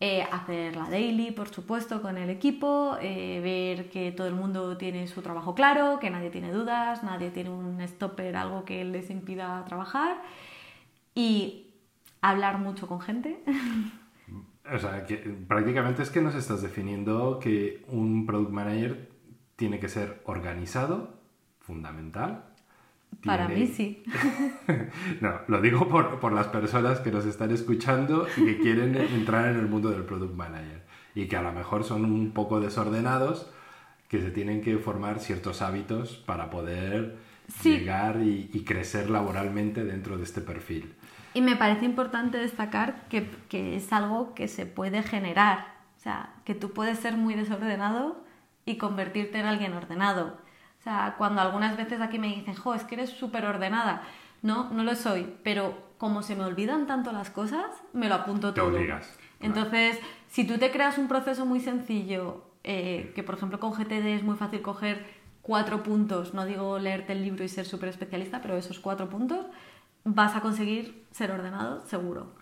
eh, 0.00 0.22
hacer 0.30 0.76
la 0.76 0.88
daily, 0.88 1.32
por 1.32 1.48
supuesto, 1.48 2.00
con 2.00 2.18
el 2.18 2.30
equipo, 2.30 2.96
eh, 3.00 3.40
ver 3.42 3.90
que 3.90 4.12
todo 4.12 4.28
el 4.28 4.34
mundo 4.34 4.76
tiene 4.76 5.08
su 5.08 5.22
trabajo 5.22 5.54
claro, 5.54 5.98
que 5.98 6.10
nadie 6.10 6.30
tiene 6.30 6.52
dudas, 6.52 7.02
nadie 7.02 7.30
tiene 7.30 7.50
un 7.50 7.80
stopper, 7.86 8.36
algo 8.36 8.64
que 8.64 8.84
les 8.84 9.10
impida 9.10 9.64
trabajar 9.64 10.22
y 11.14 11.74
hablar 12.20 12.58
mucho 12.58 12.86
con 12.86 13.00
gente. 13.00 13.42
O 14.70 14.78
sea, 14.78 15.06
que 15.06 15.16
prácticamente 15.16 16.02
es 16.02 16.10
que 16.10 16.20
nos 16.20 16.34
estás 16.34 16.60
definiendo 16.60 17.38
que 17.38 17.82
un 17.88 18.26
product 18.26 18.50
manager 18.50 19.08
tiene 19.56 19.80
que 19.80 19.88
ser 19.88 20.20
organizado, 20.26 21.20
fundamental. 21.58 22.47
Para 23.24 23.48
mí 23.48 23.66
sí. 23.66 24.02
no, 25.20 25.40
lo 25.48 25.60
digo 25.60 25.88
por, 25.88 26.20
por, 26.20 26.32
las 26.32 26.46
personas 26.46 27.00
que 27.00 27.10
nos 27.10 27.26
están 27.26 27.50
escuchando 27.50 28.28
y 28.36 28.44
que 28.44 28.58
quieren 28.58 28.96
entrar 28.96 29.48
en 29.48 29.58
el 29.58 29.66
mundo 29.66 29.90
del 29.90 30.04
product 30.04 30.34
manager 30.34 30.82
y 31.14 31.26
que 31.26 31.36
a 31.36 31.42
lo 31.42 31.52
mejor 31.52 31.82
son 31.82 32.04
un 32.04 32.30
poco 32.30 32.60
desordenados, 32.60 33.50
que 34.08 34.20
se 34.20 34.30
tienen 34.30 34.62
que 34.62 34.78
formar 34.78 35.18
ciertos 35.18 35.62
hábitos 35.62 36.16
para 36.26 36.48
poder 36.48 37.16
llegar 37.64 38.20
y, 38.22 38.50
y, 38.52 38.62
crecer 38.62 39.10
laboralmente 39.10 39.84
dentro 39.84 40.16
de 40.16 40.24
este 40.24 40.40
perfil. 40.40 40.94
Y 41.34 41.40
me 41.40 41.56
parece 41.56 41.86
importante 41.86 42.38
destacar 42.38 43.08
que, 43.08 43.28
que 43.48 43.74
es 43.74 43.92
algo 43.92 44.34
que 44.34 44.48
se 44.48 44.66
puede 44.66 45.02
generar, 45.02 45.74
o 45.96 46.00
sea, 46.00 46.34
que 46.44 46.54
tú 46.54 46.72
puedes 46.72 46.98
ser 46.98 47.16
muy 47.16 47.34
desordenado 47.34 48.22
y 48.64 48.76
convertirte 48.76 49.40
en 49.40 49.46
alguien 49.46 49.72
ordenado 49.72 50.38
o 50.88 50.90
sea, 50.90 51.16
cuando 51.18 51.42
algunas 51.42 51.76
veces 51.76 52.00
aquí 52.00 52.18
me 52.18 52.28
dicen, 52.28 52.54
jo, 52.54 52.72
es 52.72 52.82
que 52.82 52.94
eres 52.94 53.10
súper 53.10 53.44
ordenada. 53.44 54.04
No, 54.40 54.70
no 54.70 54.84
lo 54.84 54.94
soy, 54.94 55.34
pero 55.44 55.76
como 55.98 56.22
se 56.22 56.34
me 56.34 56.44
olvidan 56.44 56.86
tanto 56.86 57.12
las 57.12 57.28
cosas, 57.28 57.66
me 57.92 58.08
lo 58.08 58.14
apunto 58.14 58.54
todo. 58.54 58.74
Entonces, 59.38 59.98
si 60.28 60.46
tú 60.46 60.56
te 60.56 60.70
creas 60.70 60.96
un 60.96 61.06
proceso 61.06 61.44
muy 61.44 61.60
sencillo, 61.60 62.42
eh, 62.64 63.12
que 63.14 63.22
por 63.22 63.34
ejemplo 63.34 63.60
con 63.60 63.72
GTD 63.72 64.16
es 64.16 64.22
muy 64.22 64.36
fácil 64.36 64.62
coger 64.62 65.04
cuatro 65.42 65.82
puntos, 65.82 66.32
no 66.32 66.46
digo 66.46 66.78
leerte 66.78 67.12
el 67.12 67.22
libro 67.22 67.44
y 67.44 67.48
ser 67.48 67.66
súper 67.66 67.90
especialista, 67.90 68.40
pero 68.40 68.56
esos 68.56 68.78
cuatro 68.78 69.10
puntos, 69.10 69.44
vas 70.04 70.36
a 70.36 70.40
conseguir 70.40 71.04
ser 71.10 71.32
ordenado 71.32 71.84
seguro. 71.84 72.32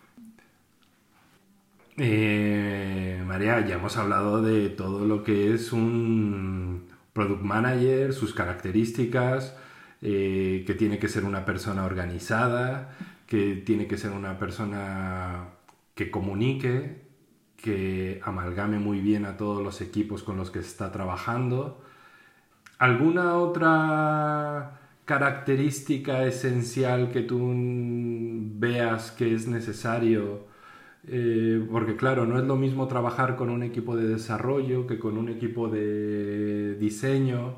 Eh, 1.96 3.20
María, 3.26 3.66
ya 3.66 3.74
hemos 3.74 3.96
hablado 3.96 4.40
de 4.40 4.68
todo 4.68 5.04
lo 5.04 5.24
que 5.24 5.52
es 5.52 5.72
un, 5.72 6.75
product 7.16 7.42
manager, 7.42 8.12
sus 8.12 8.34
características, 8.34 9.56
eh, 10.02 10.64
que 10.66 10.74
tiene 10.74 10.98
que 10.98 11.08
ser 11.08 11.24
una 11.24 11.46
persona 11.46 11.84
organizada, 11.86 12.94
que 13.26 13.56
tiene 13.56 13.86
que 13.86 13.96
ser 13.96 14.12
una 14.12 14.38
persona 14.38 15.48
que 15.94 16.10
comunique, 16.10 17.06
que 17.56 18.20
amalgame 18.22 18.78
muy 18.78 19.00
bien 19.00 19.24
a 19.24 19.38
todos 19.38 19.62
los 19.62 19.80
equipos 19.80 20.22
con 20.22 20.36
los 20.36 20.50
que 20.50 20.58
está 20.58 20.92
trabajando. 20.92 21.82
¿Alguna 22.78 23.36
otra 23.36 24.78
característica 25.06 26.24
esencial 26.24 27.10
que 27.10 27.22
tú 27.22 27.40
veas 28.58 29.10
que 29.10 29.34
es 29.34 29.48
necesario? 29.48 30.44
Eh, 31.08 31.64
porque 31.70 31.96
claro, 31.96 32.26
no 32.26 32.38
es 32.38 32.44
lo 32.44 32.56
mismo 32.56 32.88
trabajar 32.88 33.36
con 33.36 33.50
un 33.50 33.62
equipo 33.62 33.96
de 33.96 34.08
desarrollo 34.08 34.86
que 34.86 34.98
con 34.98 35.18
un 35.18 35.28
equipo 35.28 35.68
de 35.68 36.74
diseño. 36.76 37.56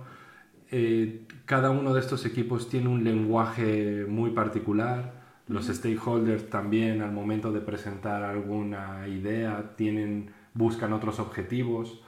Eh, 0.70 1.26
cada 1.46 1.70
uno 1.70 1.94
de 1.94 2.00
estos 2.00 2.26
equipos 2.26 2.68
tiene 2.68 2.88
un 2.88 3.04
lenguaje 3.04 4.04
muy 4.06 4.30
particular. 4.30 5.14
Los 5.46 5.68
stakeholders 5.68 6.50
también 6.50 7.00
al 7.00 7.12
momento 7.12 7.52
de 7.52 7.60
presentar 7.60 8.22
alguna 8.22 9.08
idea 9.08 9.74
tienen, 9.76 10.30
buscan 10.52 10.92
otros 10.92 11.18
objetivos. 11.18 12.02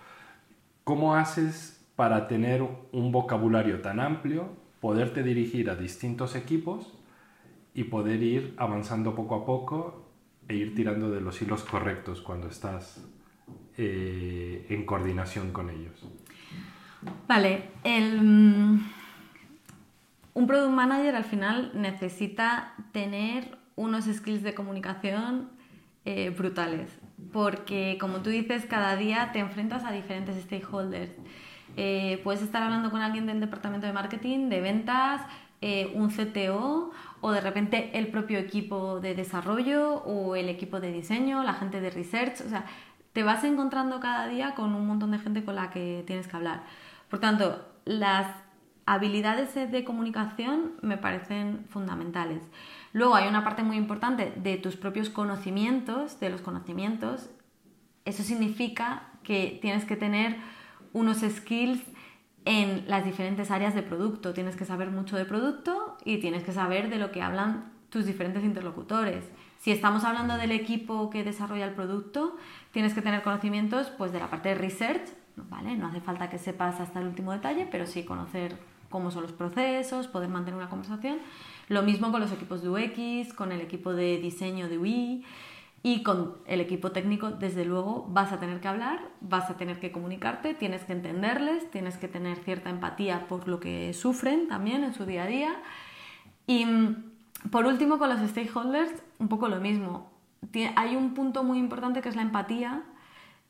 ¿Cómo 0.85 1.14
haces 1.14 1.80
para 1.97 2.28
tener 2.28 2.62
un 2.92 3.12
vocabulario 3.12 3.80
tan 3.80 4.00
amplio, 4.00 4.49
poderte 4.80 5.23
dirigir 5.23 5.70
a 5.70 5.75
distintos 5.75 6.35
equipos 6.35 6.99
y 7.75 7.85
poder 7.85 8.23
ir 8.23 8.54
avanzando 8.59 9.14
poco 9.14 9.35
a 9.35 9.47
poco 9.47 10.10
e 10.50 10.54
ir 10.54 10.75
tirando 10.75 11.11
de 11.11 11.21
los 11.21 11.40
hilos 11.40 11.62
correctos 11.62 12.21
cuando 12.21 12.49
estás 12.49 13.07
eh, 13.76 14.66
en 14.69 14.85
coordinación 14.85 15.52
con 15.52 15.71
ellos. 15.71 16.04
Vale, 17.28 17.71
mm, 17.85 18.78
un 20.35 20.47
product 20.49 20.73
manager 20.73 21.14
al 21.14 21.25
final 21.25 21.71
necesita 21.75 22.75
tener 22.90 23.59
unos 23.76 24.07
skills 24.07 24.42
de 24.42 24.52
comunicación 24.52 25.49
eh, 26.04 26.30
brutales, 26.37 26.90
porque 27.33 27.97
como 28.00 28.19
tú 28.19 28.30
dices, 28.30 28.66
cada 28.66 28.97
día 28.97 29.30
te 29.33 29.38
enfrentas 29.38 29.85
a 29.85 29.92
diferentes 29.92 30.35
stakeholders. 30.42 31.12
Eh, 31.76 32.21
puedes 32.25 32.42
estar 32.42 32.61
hablando 32.64 32.90
con 32.90 33.02
alguien 33.02 33.26
del 33.26 33.38
departamento 33.38 33.87
de 33.87 33.92
marketing, 33.92 34.49
de 34.49 34.61
ventas, 34.61 35.23
un 35.95 36.11
CTO 36.11 36.90
o 37.21 37.33
de 37.33 37.40
repente 37.40 37.99
el 37.99 38.09
propio 38.09 38.38
equipo 38.38 39.00
de 39.00 39.14
desarrollo 39.14 39.97
o 40.05 40.37
el 40.37 40.49
equipo 40.49 40.81
de 40.81 40.90
diseño, 40.93 41.43
la 41.43 41.55
gente 41.55 41.81
de 41.81 41.90
research, 41.90 42.40
o 42.40 42.49
sea, 42.49 42.64
te 43.12 43.23
vas 43.23 43.45
encontrando 43.45 44.00
cada 44.00 44.26
día 44.29 44.55
con 44.55 44.75
un 44.75 44.87
montón 44.87 45.11
de 45.11 45.19
gente 45.19 45.45
con 45.45 45.57
la 45.57 45.71
que 45.71 46.05
tienes 46.07 46.29
que 46.29 46.37
hablar. 46.37 46.62
Por 47.09 47.19
tanto, 47.19 47.67
las 47.85 48.26
habilidades 48.87 49.55
de 49.55 49.85
comunicación 49.85 50.73
me 50.83 50.97
parecen 50.97 51.67
fundamentales. 51.69 52.43
Luego 52.93 53.14
hay 53.14 53.29
una 53.29 53.45
parte 53.45 53.62
muy 53.62 53.76
importante 53.76 54.33
de 54.37 54.57
tus 54.57 54.76
propios 54.76 55.11
conocimientos, 55.11 56.19
de 56.21 56.31
los 56.31 56.40
conocimientos. 56.40 57.31
Eso 58.05 58.23
significa 58.23 59.11
que 59.23 59.59
tienes 59.61 59.85
que 59.85 59.97
tener 59.97 60.37
unos 60.93 61.19
skills 61.19 61.83
en 62.44 62.85
las 62.88 63.04
diferentes 63.04 63.50
áreas 63.50 63.75
de 63.75 63.82
producto. 63.82 64.32
Tienes 64.32 64.56
que 64.56 64.64
saber 64.64 64.90
mucho 64.90 65.16
de 65.16 65.25
producto 65.25 65.97
y 66.04 66.18
tienes 66.18 66.44
que 66.44 66.52
saber 66.52 66.90
de 66.90 66.99
lo 66.99 67.11
que 67.11 67.23
hablan 67.23 67.73
tus 67.90 68.06
diferentes 68.06 68.44
interlocutores. 68.44 69.25
Si 69.59 69.70
estamos 69.70 70.04
hablando 70.04 70.38
del 70.38 70.52
equipo 70.52 71.11
que 71.11 71.23
desarrolla 71.23 71.66
el 71.66 71.75
producto, 71.75 72.37
tienes 72.73 72.94
que 72.94 73.02
tener 73.02 73.23
conocimientos 73.23 73.88
pues, 73.90 74.12
de 74.12 74.18
la 74.18 74.30
parte 74.30 74.50
de 74.50 74.54
research, 74.54 75.02
¿vale? 75.37 75.76
No 75.76 75.88
hace 75.88 76.00
falta 76.00 76.30
que 76.30 76.38
sepas 76.38 76.80
hasta 76.80 77.00
el 77.00 77.09
último 77.09 77.32
detalle, 77.32 77.68
pero 77.70 77.87
sí 77.87 78.04
conocer 78.04 78.56
cómo 78.88 79.11
son 79.11 79.23
los 79.23 79.32
procesos, 79.32 80.09
poder 80.09 80.30
mantener 80.30 80.59
una 80.59 80.70
conversación. 80.70 81.18
Lo 81.68 81.82
mismo 81.82 82.11
con 82.11 82.20
los 82.20 82.32
equipos 82.32 82.62
de 82.62 82.70
UX, 82.70 83.35
con 83.35 83.52
el 83.52 83.61
equipo 83.61 83.92
de 83.92 84.18
diseño 84.18 84.68
de 84.68 84.78
UI. 84.78 85.25
Y 85.82 86.02
con 86.02 86.37
el 86.46 86.60
equipo 86.60 86.92
técnico, 86.92 87.30
desde 87.30 87.64
luego, 87.64 88.06
vas 88.10 88.32
a 88.32 88.38
tener 88.38 88.60
que 88.60 88.68
hablar, 88.68 89.00
vas 89.22 89.49
a 89.49 89.56
tener 89.56 89.80
que 89.80 89.90
comunicarte, 89.90 90.52
tienes 90.52 90.84
que 90.84 90.92
entenderles, 90.92 91.70
tienes 91.70 91.96
que 91.96 92.06
tener 92.06 92.37
cierta 92.38 92.68
empatía 92.68 93.26
por 93.28 93.49
lo 93.49 93.60
que 93.60 93.94
sufren 93.94 94.46
también 94.46 94.84
en 94.84 94.92
su 94.92 95.06
día 95.06 95.22
a 95.22 95.26
día. 95.26 95.62
Y 96.46 96.66
mm, 96.66 97.50
por 97.50 97.64
último, 97.64 97.99
con 97.99 98.10
los 98.10 98.20
stakeholders, 98.28 98.92
un 99.18 99.28
poco 99.28 99.49
lo 99.49 99.58
mismo. 99.60 100.10
Hay 100.76 100.96
un 100.96 101.14
punto 101.14 101.44
muy 101.44 101.58
importante 101.58 102.02
que 102.02 102.10
es 102.10 102.16
la 102.16 102.22
empatía 102.22 102.82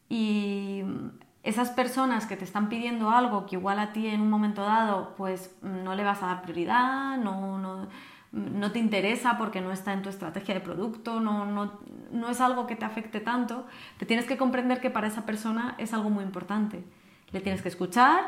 y 0.09 0.83
mm, 0.85 1.09
esas 1.43 1.71
personas 1.71 2.27
que 2.27 2.37
te 2.37 2.45
están 2.45 2.69
pidiendo 2.69 3.11
algo 3.11 3.47
que 3.47 3.57
igual 3.57 3.79
a 3.79 3.93
ti 3.93 4.07
en 4.07 4.21
un 4.21 4.31
momento 4.31 4.63
dado 4.63 5.15
pues 5.17 5.57
no 5.63 5.95
le 5.95 6.05
vas 6.05 6.23
a 6.23 6.27
dar 6.27 6.43
prioridad, 6.43 7.17
no, 7.17 7.59
no 7.59 7.89
no 8.33 8.71
te 8.71 8.79
interesa 8.79 9.37
porque 9.39 9.61
no 9.61 9.73
está 9.73 9.93
en 9.93 10.03
tu 10.03 10.09
estrategia 10.09 10.55
de 10.55 10.61
producto, 10.61 11.21
no, 11.21 11.45
no, 11.47 12.29
es 12.29 12.41
algo 12.41 12.67
que 12.67 12.77
te 12.77 12.85
afecte 12.85 13.21
tanto, 13.21 13.67
te 13.99 14.07
tienes 14.07 14.27
que 14.27 14.37
comprender 14.37 14.81
que 14.81 14.91
para 14.91 15.09
esa 15.09 15.27
persona 15.27 15.75
es 15.79 15.93
algo 15.93 16.11
muy 16.11 16.25
importante. 16.25 16.85
Le 17.33 17.41
tienes 17.41 17.63
que 17.63 17.69
escuchar, 17.69 18.25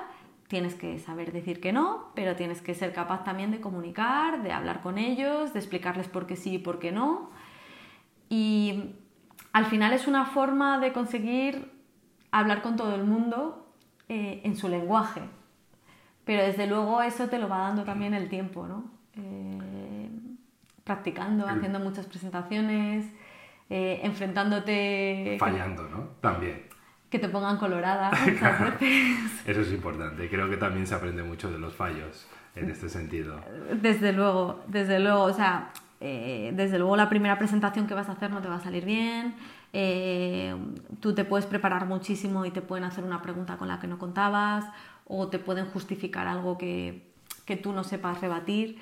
tienes 0.48 0.74
que 0.74 0.98
saber 0.98 1.32
decir 1.32 1.60
que 1.60 1.72
no, 1.72 2.10
pero 2.14 2.34
tienes 2.34 2.60
que 2.62 2.74
ser 2.74 2.92
capaz 2.92 3.24
también 3.24 3.50
de 3.52 3.60
comunicar, 3.60 4.42
de 4.42 4.52
hablar 4.52 4.80
con 4.82 4.98
ellos, 4.98 5.52
de 5.52 5.60
explicarles 5.60 6.08
por 6.08 6.26
qué 6.26 6.36
sí 6.36 6.54
y 6.54 6.58
por 6.58 6.78
qué 6.78 6.90
no. 6.90 7.30
Y 8.28 8.94
al 9.52 9.66
final 9.66 9.92
es 9.92 10.08
una 10.08 10.24
forma 10.24 10.78
de 10.78 10.92
conseguir 10.92 11.70
hablar 12.32 12.62
con 12.62 12.76
todo 12.76 12.94
el 12.94 13.04
mundo 13.04 13.72
eh, 14.08 14.40
en 14.44 14.56
su 14.56 14.68
lenguaje. 14.68 15.22
Pero 16.24 16.42
desde 16.42 16.66
luego 16.66 17.02
eso 17.02 17.28
te 17.28 17.38
lo 17.38 17.48
va 17.48 17.58
dando 17.58 17.84
también 17.84 18.14
el 18.14 18.28
tiempo, 18.28 18.66
¿no? 18.66 18.84
Eh, 19.16 19.58
practicando, 20.84 21.46
haciendo 21.46 21.78
muchas 21.78 22.06
presentaciones, 22.06 23.06
eh, 23.70 24.00
enfrentándote... 24.02 25.36
Fallando, 25.38 25.88
¿no? 25.88 26.08
También. 26.20 26.64
Que 27.08 27.18
te 27.18 27.28
pongan 27.28 27.58
colorada 27.58 28.10
muchas 28.26 28.60
veces. 28.60 29.46
Eso 29.46 29.60
es 29.60 29.72
importante. 29.72 30.28
Creo 30.28 30.48
que 30.50 30.56
también 30.56 30.86
se 30.86 30.94
aprende 30.94 31.22
mucho 31.22 31.50
de 31.50 31.58
los 31.58 31.74
fallos 31.74 32.26
en 32.54 32.70
este 32.70 32.88
sentido. 32.88 33.40
Desde 33.80 34.12
luego, 34.12 34.62
desde 34.66 34.98
luego. 34.98 35.22
O 35.24 35.32
sea, 35.32 35.70
eh, 36.00 36.52
desde 36.54 36.78
luego 36.78 36.96
la 36.96 37.08
primera 37.08 37.38
presentación 37.38 37.86
que 37.86 37.94
vas 37.94 38.08
a 38.08 38.12
hacer 38.12 38.30
no 38.30 38.40
te 38.40 38.48
va 38.48 38.56
a 38.56 38.60
salir 38.60 38.84
bien. 38.84 39.34
Eh, 39.72 40.54
tú 41.00 41.14
te 41.14 41.24
puedes 41.24 41.46
preparar 41.46 41.86
muchísimo 41.86 42.44
y 42.44 42.50
te 42.50 42.60
pueden 42.60 42.84
hacer 42.84 43.04
una 43.04 43.22
pregunta 43.22 43.56
con 43.56 43.68
la 43.68 43.80
que 43.80 43.86
no 43.86 43.98
contabas 43.98 44.66
o 45.06 45.28
te 45.28 45.38
pueden 45.38 45.66
justificar 45.66 46.26
algo 46.26 46.58
que, 46.58 47.10
que 47.46 47.56
tú 47.56 47.72
no 47.72 47.84
sepas 47.84 48.20
rebatir. 48.20 48.78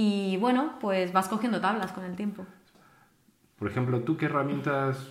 Y 0.00 0.36
bueno, 0.36 0.74
pues 0.80 1.12
vas 1.12 1.26
cogiendo 1.26 1.60
tablas 1.60 1.90
con 1.90 2.04
el 2.04 2.14
tiempo. 2.14 2.46
Por 3.58 3.68
ejemplo, 3.68 4.02
¿tú 4.02 4.16
qué 4.16 4.26
herramientas 4.26 5.08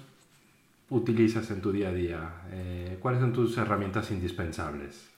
utilizas 0.90 1.52
en 1.52 1.60
tu 1.60 1.74
día 1.74 1.90
a 1.90 1.92
día? 1.92 2.32
Eh, 2.52 2.98
¿Cuáles 3.02 3.20
son 3.20 3.34
tus 3.34 3.58
herramientas 3.58 4.12
indispensables? 4.12 5.10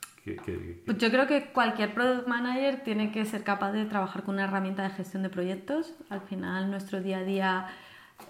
Pues 0.86 0.98
yo 0.98 1.12
creo 1.12 1.28
que 1.28 1.52
cualquier 1.52 1.94
product 1.94 2.28
manager 2.28 2.84
tiene 2.84 3.12
que 3.12 3.24
ser 3.26 3.44
capaz 3.44 3.72
de 3.72 3.86
trabajar 3.86 4.24
con 4.24 4.36
una 4.36 4.46
herramienta 4.46 4.82
de 4.82 4.90
gestión 4.90 5.22
de 5.22 5.30
proyectos. 5.30 5.94
Al 6.10 6.22
final 6.22 6.72
nuestro 6.72 7.00
día 7.00 7.20
a 7.20 7.24
día 7.24 7.68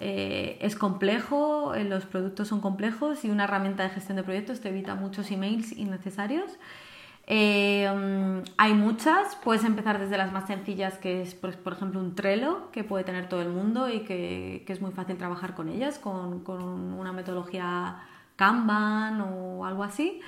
eh, 0.01 0.57
es 0.59 0.75
complejo, 0.75 1.73
eh, 1.73 1.85
los 1.85 2.05
productos 2.05 2.49
son 2.49 2.59
complejos 2.59 3.23
y 3.23 3.29
una 3.29 3.45
herramienta 3.45 3.83
de 3.83 3.91
gestión 3.91 4.17
de 4.17 4.23
proyectos 4.23 4.59
te 4.59 4.67
evita 4.67 4.95
muchos 4.95 5.31
emails 5.31 5.71
innecesarios. 5.71 6.51
Mm, 7.29 8.41
hay 8.57 8.73
muchas, 8.73 9.35
puedes 9.43 9.63
empezar 9.63 9.99
desde 9.99 10.17
las 10.17 10.31
más 10.31 10.47
sencillas, 10.47 10.97
que 10.97 11.21
es 11.21 11.35
por, 11.35 11.73
ejemplo 11.73 11.99
un 11.99 12.15
Trello, 12.15 12.71
que 12.71 12.83
puede 12.83 13.03
tener 13.03 13.29
todo 13.29 13.41
el 13.41 13.49
mundo 13.49 13.87
y 13.89 13.99
que, 14.01 14.65
es 14.67 14.81
muy 14.81 14.91
fácil 14.91 15.17
trabajar 15.17 15.53
con 15.53 15.69
ellas, 15.69 15.99
con, 15.99 16.43
con, 16.43 16.63
una 16.93 17.13
metodología 17.13 17.99
Kanban 18.35 19.21
o 19.21 19.65
algo 19.65 19.83
así. 19.83 20.21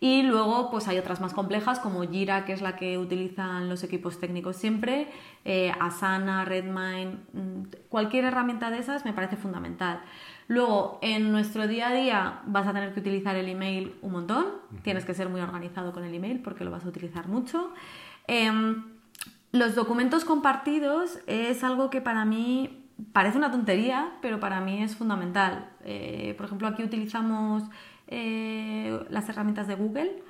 Y 0.00 0.22
luego 0.22 0.70
pues 0.70 0.86
hay 0.86 0.98
otras 0.98 1.20
más 1.20 1.34
complejas 1.34 1.80
como 1.80 2.02
Jira, 2.02 2.44
que 2.44 2.52
es 2.52 2.62
la 2.62 2.76
que 2.76 2.98
utilizan 2.98 3.68
los 3.68 3.82
equipos 3.82 4.20
técnicos 4.20 4.56
siempre, 4.56 5.08
eh, 5.44 5.72
Asana, 5.80 6.44
Redmine, 6.44 7.18
mm, 7.32 7.62
cualquier 7.88 8.24
herramienta 8.24 8.70
de 8.70 8.78
esas 8.78 9.04
me 9.04 9.12
parece 9.12 9.36
fundamental. 9.36 10.00
Luego, 10.48 10.98
en 11.02 11.30
nuestro 11.30 11.68
día 11.68 11.88
a 11.88 11.92
día 11.92 12.40
vas 12.46 12.66
a 12.66 12.72
tener 12.72 12.94
que 12.94 13.00
utilizar 13.00 13.36
el 13.36 13.48
email 13.48 13.94
un 14.00 14.12
montón, 14.12 14.46
tienes 14.82 15.04
que 15.04 15.12
ser 15.12 15.28
muy 15.28 15.42
organizado 15.42 15.92
con 15.92 16.04
el 16.04 16.14
email 16.14 16.40
porque 16.40 16.64
lo 16.64 16.70
vas 16.70 16.86
a 16.86 16.88
utilizar 16.88 17.28
mucho. 17.28 17.72
Em, 18.26 18.82
los 19.52 19.74
documentos 19.74 20.24
compartidos 20.24 21.18
es 21.26 21.62
algo 21.62 21.90
que 21.90 22.00
para 22.00 22.24
mí 22.24 22.86
parece 23.12 23.36
una 23.36 23.50
tontería, 23.50 24.12
pero 24.22 24.40
para 24.40 24.60
mí 24.60 24.82
es 24.82 24.96
fundamental. 24.96 25.68
Eh, 25.84 26.34
por 26.36 26.46
ejemplo, 26.46 26.66
aquí 26.66 26.82
utilizamos 26.82 27.62
eh, 28.06 28.98
las 29.10 29.28
herramientas 29.28 29.66
de 29.68 29.74
Google 29.74 30.22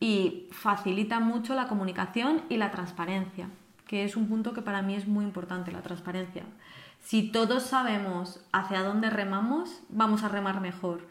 y 0.00 0.48
facilita 0.52 1.20
mucho 1.20 1.54
la 1.54 1.68
comunicación 1.68 2.42
y 2.48 2.56
la 2.56 2.70
transparencia, 2.70 3.48
que 3.86 4.04
es 4.04 4.16
un 4.16 4.26
punto 4.26 4.54
que 4.54 4.62
para 4.62 4.80
mí 4.80 4.94
es 4.94 5.06
muy 5.06 5.24
importante, 5.24 5.70
la 5.70 5.82
transparencia. 5.82 6.44
Si 7.00 7.30
todos 7.30 7.64
sabemos 7.64 8.40
hacia 8.52 8.82
dónde 8.82 9.10
remamos, 9.10 9.82
vamos 9.88 10.22
a 10.22 10.28
remar 10.28 10.60
mejor. 10.60 11.08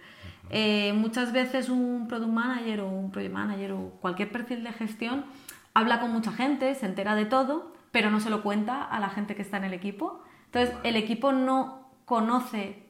Eh, 0.49 0.93
muchas 0.93 1.31
veces 1.31 1.69
un 1.69 2.07
product 2.07 2.31
manager 2.31 2.81
o 2.81 2.89
un 2.89 3.11
project 3.11 3.33
manager 3.33 3.71
o 3.73 3.91
cualquier 4.01 4.31
perfil 4.31 4.63
de 4.63 4.73
gestión 4.73 5.25
habla 5.73 5.99
con 5.99 6.11
mucha 6.11 6.31
gente, 6.31 6.73
se 6.75 6.85
entera 6.85 7.15
de 7.15 7.25
todo, 7.25 7.73
pero 7.91 8.09
no 8.09 8.19
se 8.19 8.29
lo 8.29 8.41
cuenta 8.41 8.83
a 8.83 8.99
la 8.99 9.09
gente 9.09 9.35
que 9.35 9.41
está 9.41 9.57
en 9.57 9.65
el 9.65 9.73
equipo. 9.73 10.23
Entonces, 10.45 10.75
el 10.83 10.95
equipo 10.95 11.31
no 11.31 11.89
conoce 12.05 12.87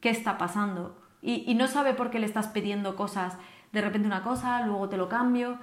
qué 0.00 0.10
está 0.10 0.38
pasando 0.38 0.98
y, 1.22 1.54
no 1.54 1.66
sabe 1.66 1.92
por 1.94 2.10
qué 2.10 2.20
le 2.20 2.26
estás 2.26 2.48
pidiendo 2.48 2.94
cosas, 2.94 3.36
de 3.72 3.80
repente 3.80 4.06
una 4.06 4.22
cosa, 4.22 4.64
luego 4.64 4.88
te 4.88 4.96
lo 4.96 5.08
cambio. 5.08 5.58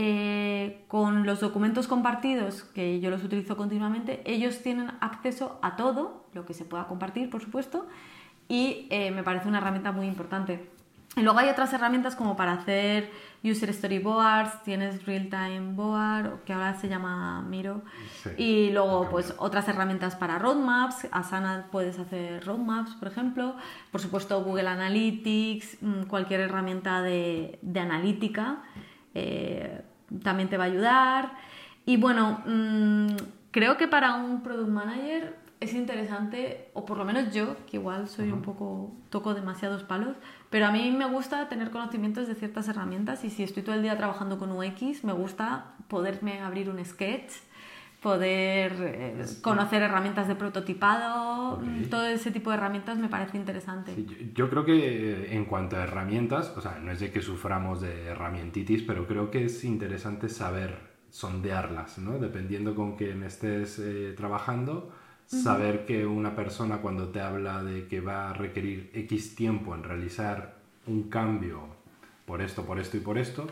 Eh, 0.00 0.84
con 0.86 1.26
los 1.26 1.40
documentos 1.40 1.88
compartidos, 1.88 2.62
que 2.62 3.00
yo 3.00 3.10
los 3.10 3.24
utilizo 3.24 3.56
continuamente, 3.56 4.22
ellos 4.26 4.62
tienen 4.62 4.92
acceso 5.00 5.58
a 5.60 5.74
todo, 5.74 6.24
lo 6.34 6.46
que 6.46 6.54
se 6.54 6.64
pueda 6.64 6.86
compartir, 6.86 7.30
por 7.30 7.42
supuesto, 7.42 7.88
y 8.46 8.86
eh, 8.90 9.10
me 9.10 9.24
parece 9.24 9.48
una 9.48 9.58
herramienta 9.58 9.90
muy 9.90 10.06
importante. 10.06 10.70
Y 11.16 11.22
luego 11.22 11.40
hay 11.40 11.48
otras 11.48 11.72
herramientas 11.72 12.14
como 12.14 12.36
para 12.36 12.52
hacer 12.52 13.10
user 13.42 13.74
storyboards, 13.74 14.62
tienes 14.62 15.04
real 15.04 15.30
time 15.30 15.72
board, 15.72 16.44
que 16.44 16.52
ahora 16.52 16.74
se 16.74 16.88
llama 16.88 17.42
Miro, 17.42 17.82
y 18.36 18.70
luego 18.70 19.08
pues 19.10 19.34
otras 19.38 19.66
herramientas 19.66 20.14
para 20.14 20.38
roadmaps, 20.38 21.08
Asana 21.10 21.66
puedes 21.72 21.98
hacer 21.98 22.46
roadmaps, 22.46 22.94
por 22.94 23.08
ejemplo, 23.08 23.56
por 23.90 24.00
supuesto 24.00 24.44
Google 24.44 24.68
Analytics, 24.68 25.78
mm, 25.80 26.02
cualquier 26.02 26.38
herramienta 26.42 27.02
de, 27.02 27.58
analítica 27.74 28.62
eh, 29.14 29.82
también 30.22 30.48
te 30.48 30.56
va 30.56 30.64
a 30.64 30.66
ayudar. 30.68 31.32
Y 31.86 31.96
bueno, 31.96 32.42
mm, 32.46 33.16
creo 33.50 33.76
que 33.76 33.88
para 33.88 34.14
un 34.14 34.42
product 34.42 34.68
manager 34.68 35.36
es 35.60 35.74
interesante, 35.74 36.70
o 36.72 36.84
por 36.84 36.98
lo 36.98 37.04
menos 37.04 37.34
yo, 37.34 37.56
que 37.66 37.78
igual 37.78 38.08
soy 38.08 38.30
un 38.30 38.42
poco, 38.42 38.92
toco 39.10 39.34
demasiados 39.34 39.82
palos, 39.82 40.16
pero 40.50 40.66
a 40.66 40.70
mí 40.70 40.90
me 40.92 41.06
gusta 41.06 41.48
tener 41.48 41.70
conocimientos 41.70 42.28
de 42.28 42.36
ciertas 42.36 42.68
herramientas 42.68 43.24
y 43.24 43.30
si 43.30 43.42
estoy 43.42 43.64
todo 43.64 43.74
el 43.74 43.82
día 43.82 43.96
trabajando 43.96 44.38
con 44.38 44.52
UX, 44.52 45.02
me 45.02 45.12
gusta 45.12 45.72
poderme 45.88 46.40
abrir 46.40 46.70
un 46.70 46.84
sketch, 46.84 47.32
poder 48.02 48.72
eh, 48.80 49.24
conocer 49.42 49.82
herramientas 49.82 50.28
de 50.28 50.36
prototipado, 50.36 51.60
todo 51.90 52.06
ese 52.06 52.30
tipo 52.30 52.50
de 52.50 52.56
herramientas 52.56 52.98
me 52.98 53.08
parece 53.08 53.36
interesante. 53.36 53.94
yo, 54.34 54.48
creo 54.48 54.64
que 54.64 54.74
eh, 54.74 55.34
en 55.34 55.44
cuanto 55.44 55.76
a 55.76 55.82
herramientas, 55.82 56.52
o 56.56 56.60
sea, 56.60 56.78
no 56.78 56.92
es 56.92 57.00
de 57.00 57.10
que 57.10 57.20
suframos 57.20 57.80
de 57.80 58.06
herramientitis, 58.06 58.82
pero 58.82 59.06
creo 59.06 59.30
que 59.30 59.44
es 59.46 59.64
interesante 59.64 60.28
saber 60.28 60.78
sondearlas, 61.10 61.98
¿no? 61.98 62.18
Dependiendo 62.18 62.74
con 62.74 62.96
quién 62.96 63.24
estés 63.24 63.78
eh, 63.80 64.14
trabajando 64.16 64.92
saber 65.26 65.84
que 65.84 66.06
una 66.06 66.34
persona 66.34 66.78
cuando 66.78 67.08
te 67.08 67.20
habla 67.20 67.62
de 67.62 67.86
que 67.86 68.00
va 68.00 68.30
a 68.30 68.32
requerir 68.32 68.90
X 68.94 69.34
tiempo 69.34 69.74
en 69.74 69.82
realizar 69.82 70.56
un 70.86 71.10
cambio 71.10 71.66
por 72.24 72.40
esto, 72.40 72.64
por 72.64 72.78
esto 72.78 72.96
y 72.96 73.00
por 73.00 73.18
esto, 73.18 73.46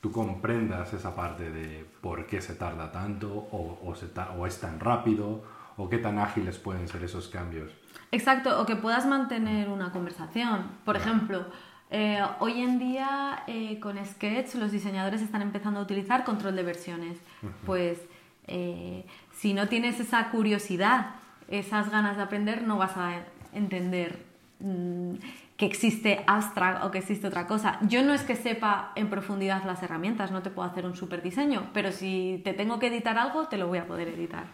tú 0.00 0.12
comprendas 0.12 0.92
esa 0.94 1.14
parte 1.14 1.50
de 1.50 1.86
por 2.00 2.26
qué 2.26 2.40
se 2.40 2.54
tarda 2.54 2.90
tanto 2.90 3.28
o, 3.30 3.78
o, 3.84 4.46
es 4.46 4.60
tan 4.60 4.80
rápido 4.80 5.42
o 5.76 5.88
qué 5.88 5.98
tan 5.98 6.18
ágiles 6.18 6.58
pueden 6.58 6.88
ser 6.88 7.04
esos 7.04 7.28
cambios. 7.28 7.70
Exacto, 8.12 8.60
o 8.60 8.66
que 8.66 8.76
puedas 8.76 9.06
mantener 9.06 9.68
una 9.68 9.92
conversación. 9.92 10.66
Por 10.84 10.96
ejemplo, 10.96 11.46
eh, 11.90 12.22
hoy 12.38 12.60
en 12.62 12.78
día 12.78 13.44
eh, 13.46 13.78
con 13.80 14.04
Sketch 14.04 14.54
los 14.54 14.72
diseñadores 14.72 15.22
están 15.22 15.42
empezando 15.42 15.80
a 15.80 15.82
utilizar 15.82 16.24
control 16.24 16.56
de 16.56 16.62
versiones. 16.62 17.18
Pues 17.66 17.98
eh, 18.46 19.06
si 19.32 19.54
no 19.54 19.68
tienes 19.68 20.00
esa 20.00 20.30
curiosidad, 20.30 21.14
esas 21.48 21.90
ganas 21.90 22.16
de 22.16 22.22
aprender, 22.22 22.62
no 22.62 22.78
vas 22.78 22.96
a 22.96 23.24
entender 23.52 24.24
mm, 24.60 25.14
que 25.60 25.66
existe 25.66 26.24
Abstract 26.26 26.84
o 26.84 26.90
que 26.90 26.96
existe 26.96 27.26
otra 27.26 27.46
cosa. 27.46 27.78
Yo 27.82 28.02
no 28.02 28.14
es 28.14 28.22
que 28.22 28.34
sepa 28.34 28.92
en 28.94 29.10
profundidad 29.10 29.62
las 29.64 29.82
herramientas, 29.82 30.30
no 30.30 30.40
te 30.40 30.48
puedo 30.48 30.66
hacer 30.66 30.86
un 30.86 30.96
super 30.96 31.20
diseño, 31.20 31.68
pero 31.74 31.92
si 31.92 32.40
te 32.44 32.54
tengo 32.54 32.78
que 32.78 32.86
editar 32.86 33.18
algo, 33.18 33.46
te 33.46 33.58
lo 33.58 33.68
voy 33.68 33.76
a 33.76 33.86
poder 33.86 34.08
editar. 34.08 34.44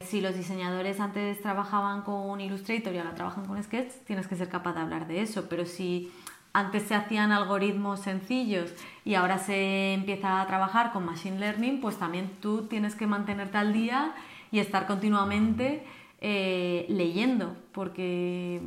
Si 0.00 0.22
los 0.22 0.34
diseñadores 0.34 1.00
antes 1.00 1.42
trabajaban 1.42 2.00
con 2.00 2.40
Illustrator 2.40 2.94
y 2.94 2.96
ahora 2.96 3.14
trabajan 3.14 3.44
con 3.44 3.62
Sketch, 3.62 3.92
tienes 4.06 4.26
que 4.26 4.36
ser 4.36 4.48
capaz 4.48 4.72
de 4.72 4.80
hablar 4.80 5.06
de 5.06 5.20
eso, 5.20 5.50
pero 5.50 5.66
si 5.66 6.10
antes 6.54 6.84
se 6.84 6.94
hacían 6.94 7.30
algoritmos 7.30 8.00
sencillos 8.00 8.72
y 9.04 9.16
ahora 9.16 9.36
se 9.36 9.92
empieza 9.92 10.40
a 10.40 10.46
trabajar 10.46 10.92
con 10.92 11.04
Machine 11.04 11.38
Learning, 11.38 11.82
pues 11.82 11.98
también 11.98 12.30
tú 12.40 12.68
tienes 12.68 12.94
que 12.94 13.06
mantenerte 13.06 13.58
al 13.58 13.74
día 13.74 14.14
y 14.50 14.60
estar 14.60 14.86
continuamente 14.86 15.84
eh, 16.22 16.86
leyendo, 16.88 17.54
porque 17.72 18.62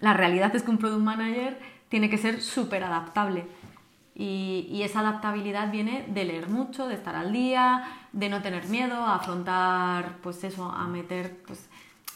la 0.00 0.12
realidad 0.12 0.54
es 0.54 0.62
que 0.62 0.70
un 0.70 0.78
Product 0.78 1.02
Manager 1.02 1.58
tiene 1.88 2.10
que 2.10 2.18
ser 2.18 2.42
súper 2.42 2.84
adaptable. 2.84 3.46
Y, 4.18 4.80
esa 4.82 5.00
adaptabilidad 5.00 5.70
viene 5.70 6.06
de 6.08 6.24
leer 6.24 6.48
mucho, 6.48 6.88
de 6.88 6.94
estar 6.94 7.16
al 7.16 7.32
día, 7.32 7.84
de 8.12 8.28
no 8.28 8.40
tener 8.40 8.66
miedo, 8.68 8.94
a 8.94 9.16
afrontar, 9.16 10.16
pues 10.22 10.42
eso, 10.44 10.70
a 10.70 10.86
meter, 10.86 11.42
pues 11.46 11.68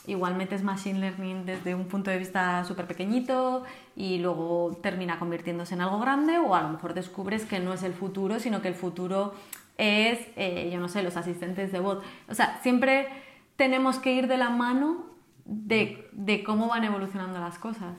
igual 0.06 0.34
metes 0.34 0.62
machine 0.62 0.98
learning 0.98 1.44
desde 1.44 1.74
un 1.74 1.84
punto 1.86 2.10
de 2.10 2.16
vista 2.16 2.64
súper 2.64 2.86
pequeñito 2.86 3.64
y 3.94 4.18
luego 4.18 4.78
termina 4.82 5.18
convirtiéndose 5.18 5.74
en 5.74 5.82
algo 5.82 5.98
grande 6.00 6.38
o 6.38 6.54
a 6.54 6.62
lo 6.62 6.70
mejor 6.70 6.94
descubres 6.94 7.44
que 7.44 7.60
no 7.60 7.74
es 7.74 7.82
el 7.82 7.92
futuro, 7.92 8.40
sino 8.40 8.62
que 8.62 8.68
el 8.68 8.74
futuro 8.74 9.34
es, 9.76 10.20
eh, 10.36 10.70
yo 10.72 10.80
no 10.80 10.88
sé, 10.88 11.02
los 11.02 11.18
asistentes 11.18 11.70
de 11.70 11.80
voz. 11.80 12.02
O 12.28 12.34
sea, 12.34 12.60
siempre 12.62 13.08
tenemos 13.56 13.98
que 13.98 14.14
ir 14.14 14.26
de 14.26 14.38
la 14.38 14.48
mano 14.48 15.09
de, 15.44 16.08
de 16.12 16.42
cómo 16.42 16.68
van 16.68 16.84
evolucionando 16.84 17.38
las 17.40 17.58
cosas. 17.58 17.96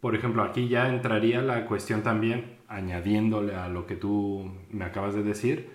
Por 0.00 0.16
ejemplo, 0.16 0.42
aquí 0.42 0.68
ya 0.68 0.88
entraría 0.88 1.42
la 1.42 1.64
cuestión 1.66 2.02
también, 2.02 2.58
añadiéndole 2.66 3.54
a 3.54 3.68
lo 3.68 3.86
que 3.86 3.94
tú 3.94 4.50
me 4.70 4.84
acabas 4.84 5.14
de 5.14 5.22
decir, 5.22 5.70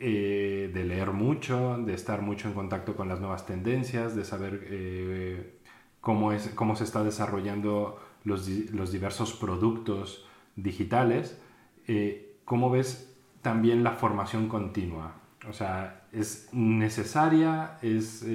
eh, 0.00 0.70
de 0.72 0.84
leer 0.84 1.12
mucho, 1.12 1.76
de 1.78 1.94
estar 1.94 2.22
mucho 2.22 2.48
en 2.48 2.54
contacto 2.54 2.96
con 2.96 3.08
las 3.08 3.20
nuevas 3.20 3.46
tendencias, 3.46 4.16
de 4.16 4.24
saber 4.24 4.66
eh, 4.68 5.58
cómo, 6.00 6.32
es, 6.32 6.48
cómo 6.54 6.74
se 6.74 6.84
está 6.84 7.04
desarrollando 7.04 8.00
los, 8.24 8.48
los 8.48 8.92
diversos 8.92 9.34
productos 9.34 10.26
digitales. 10.56 11.38
Eh, 11.86 12.38
¿Cómo 12.44 12.70
ves 12.70 13.14
también 13.42 13.84
la 13.84 13.92
formación 13.92 14.48
continua? 14.48 15.16
O 15.48 15.52
sea, 15.52 16.06
¿es 16.12 16.48
necesaria? 16.52 17.78
¿Es 17.82 18.26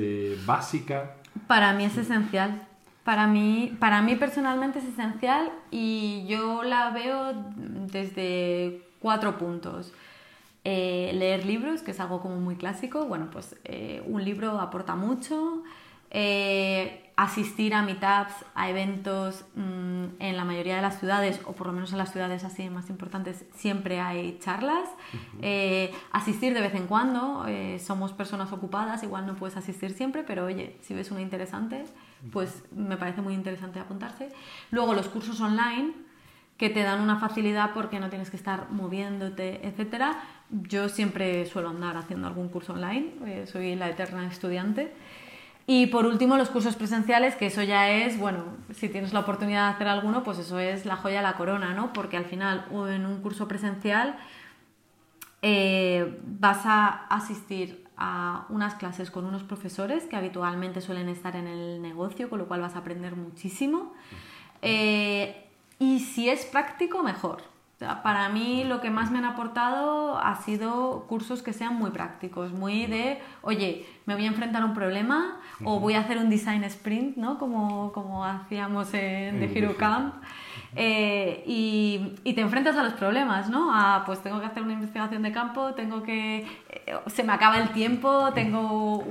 básica? 0.46 1.16
Para 1.48 1.74
mí 1.74 1.86
es 1.86 1.98
esencial. 1.98 2.68
Para 3.04 3.28
mí, 3.28 3.76
para 3.80 4.02
mí 4.02 4.16
personalmente 4.16 4.80
es 4.80 4.86
esencial 4.86 5.52
y 5.72 6.26
yo 6.28 6.64
la 6.64 6.92
veo 6.92 7.34
desde 7.56 8.84
cuatro 9.00 9.38
puntos. 9.38 9.94
Eh, 10.66 11.12
leer 11.16 11.46
libros, 11.46 11.82
que 11.82 11.92
es 11.92 12.00
algo 12.00 12.20
como 12.22 12.36
muy 12.36 12.56
clásico, 12.56 13.06
bueno, 13.06 13.30
pues 13.32 13.56
eh, 13.64 14.04
un 14.06 14.24
libro 14.24 14.60
aporta 14.60 14.96
mucho. 14.96 15.64
Eh, 16.12 17.06
asistir 17.16 17.74
a 17.74 17.82
meetups, 17.82 18.34
a 18.56 18.70
eventos 18.70 19.44
mm, 19.56 20.06
en 20.20 20.38
la 20.38 20.46
mayoría 20.46 20.78
de 20.78 20.82
las 20.82 21.00
ciudades, 21.00 21.42
o 21.46 21.52
por 21.52 21.68
lo 21.68 21.74
menos 21.74 21.92
en 21.92 21.98
las 21.98 22.14
ciudades 22.14 22.46
así 22.46 22.70
más 22.70 22.90
importantes, 22.90 23.44
siempre 23.56 24.00
hay 24.00 24.40
charlas. 24.40 24.88
asistir 26.14 26.54
de 26.54 26.62
vez 26.62 26.76
en 26.76 26.88
cuando, 26.88 27.46
somos 27.80 28.14
personas 28.14 28.54
ocupadas, 28.54 29.04
igual 29.04 29.26
no 29.26 29.36
puedes 29.36 29.58
asistir 29.58 29.92
siempre, 29.92 30.24
pero 30.24 30.46
oye, 30.46 30.78
si 30.82 30.94
ves 30.94 31.12
una 31.12 31.20
interesante, 31.20 31.84
pues 32.32 32.64
me 32.72 32.96
parece 32.96 33.22
muy 33.22 33.34
interesante 33.34 33.82
apuntarse. 33.82 34.30
Luego 34.72 34.94
los 34.94 35.10
cursos 35.10 35.42
online, 35.42 35.92
que 36.60 36.70
te 36.70 36.84
dan 36.84 37.00
una 37.00 37.18
facilidad 37.18 37.72
porque 37.74 38.02
no 38.02 38.10
tienes 38.10 38.30
que 38.30 38.36
estar 38.36 38.70
moviéndote, 38.70 39.66
etc. 39.66 40.18
Yo 40.50 40.90
siempre 40.90 41.46
suelo 41.46 41.70
andar 41.70 41.96
haciendo 41.96 42.28
algún 42.28 42.50
curso 42.50 42.74
online, 42.74 43.14
eh, 43.26 43.48
soy 43.48 43.76
la 43.76 43.90
eterna 43.90 44.28
estudiante. 44.28 44.92
Y 45.72 45.86
por 45.86 46.08
último, 46.08 46.36
los 46.36 46.50
cursos 46.50 46.76
presenciales, 46.76 47.36
que 47.36 47.46
eso 47.46 47.62
ya 47.62 47.92
es, 47.92 48.18
bueno, 48.18 48.44
si 48.74 48.90
tienes 48.90 49.14
la 49.14 49.20
oportunidad 49.20 49.68
de 49.68 49.76
hacer 49.76 49.88
alguno, 49.88 50.24
pues 50.24 50.40
eso 50.40 50.58
es 50.58 50.84
la 50.88 50.96
joya 50.96 51.18
de 51.18 51.22
la 51.22 51.34
corona, 51.34 51.76
¿no? 51.76 51.94
Porque 51.94 52.18
al 52.18 52.26
final, 52.26 52.66
en 52.72 53.06
un 53.06 53.22
curso 53.22 53.48
presencial, 53.48 54.18
eh, 55.44 56.20
vas 56.26 56.66
a 56.66 57.06
asistir 57.10 57.86
a 57.98 58.48
unas 58.50 58.74
clases 58.74 59.12
con 59.12 59.26
unos 59.26 59.44
profesores 59.44 60.06
que 60.06 60.16
habitualmente 60.16 60.82
suelen 60.82 61.08
estar 61.08 61.36
en 61.36 61.46
el 61.46 61.84
negocio, 61.84 62.32
con 62.32 62.40
lo 62.40 62.48
cual 62.48 62.62
vas 62.62 62.76
a 62.76 62.80
aprender 62.80 63.16
muchísimo. 63.16 63.94
Eh, 64.64 65.52
y 65.78 66.00
si 66.00 66.30
es 66.30 66.48
práctico, 66.48 67.04
mejor. 67.04 67.44
Para 68.04 68.28
mí 68.30 68.66
lo 68.66 68.82
que 68.82 68.90
más 68.90 69.10
me 69.10 69.20
han 69.20 69.26
aportado 69.26 70.18
ha 70.20 70.36
sido 70.42 71.06
cursos 71.08 71.42
que 71.42 71.54
sean 71.54 71.76
muy 71.76 71.92
prácticos, 71.92 72.52
muy 72.52 72.86
de, 72.88 73.20
oye, 73.42 73.86
me 74.06 74.16
voy 74.16 74.26
a 74.26 74.28
enfrentar 74.28 74.64
a 74.64 74.66
un 74.66 74.74
problema 74.74 75.38
o 75.64 75.80
voy 75.80 75.94
a 75.94 76.02
hacer 76.02 76.18
un 76.18 76.30
design 76.30 76.64
sprint, 76.66 77.16
¿no? 77.16 77.38
Como, 77.38 77.92
como 77.94 78.26
hacíamos 78.26 78.94
en 78.94 79.40
The 79.40 79.58
Hero 79.58 79.78
Camp. 79.78 80.16
Eh, 80.76 81.44
y, 81.48 82.16
y, 82.24 82.34
te 82.34 82.42
enfrentas 82.42 82.76
a 82.76 82.84
los 82.84 82.94
problemas, 82.94 83.50
¿no? 83.50 83.74
A, 83.74 84.04
pues 84.06 84.22
tengo 84.22 84.40
que 84.40 84.46
hacer 84.46 84.62
una 84.62 84.74
investigación 84.74 85.24
de 85.24 85.32
campo, 85.32 85.74
tengo 85.74 86.04
que... 86.04 86.46
Eh, 86.70 86.96
se 87.08 87.24
me 87.24 87.34
acaba 87.34 87.58
el 87.58 87.70
tiempo, 87.70 88.32
tengo 88.34 89.04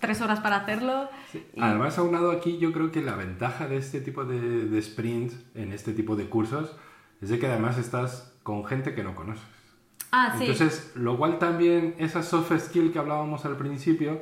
tres 0.00 0.20
horas 0.22 0.40
para 0.40 0.56
hacerlo. 0.56 1.08
Además, 1.60 1.98
aunado 1.98 2.32
aquí, 2.32 2.58
yo 2.58 2.72
creo 2.72 2.90
que 2.90 3.02
la 3.02 3.14
ventaja 3.14 3.68
de 3.68 3.76
este 3.76 4.00
tipo 4.00 4.24
de, 4.24 4.66
de 4.66 4.82
sprints, 4.82 5.36
en 5.54 5.72
este 5.72 5.92
tipo 5.92 6.16
de 6.16 6.28
cursos, 6.28 6.74
es 7.24 7.30
de 7.30 7.38
que 7.38 7.46
además 7.46 7.78
estás 7.78 8.32
con 8.42 8.66
gente 8.66 8.94
que 8.94 9.02
no 9.02 9.14
conoces. 9.14 9.42
Ah, 10.12 10.34
sí. 10.36 10.44
Entonces, 10.44 10.92
lo 10.94 11.16
cual 11.16 11.38
también, 11.38 11.94
esa 11.98 12.22
soft 12.22 12.52
skill 12.58 12.92
que 12.92 12.98
hablábamos 12.98 13.46
al 13.46 13.56
principio, 13.56 14.20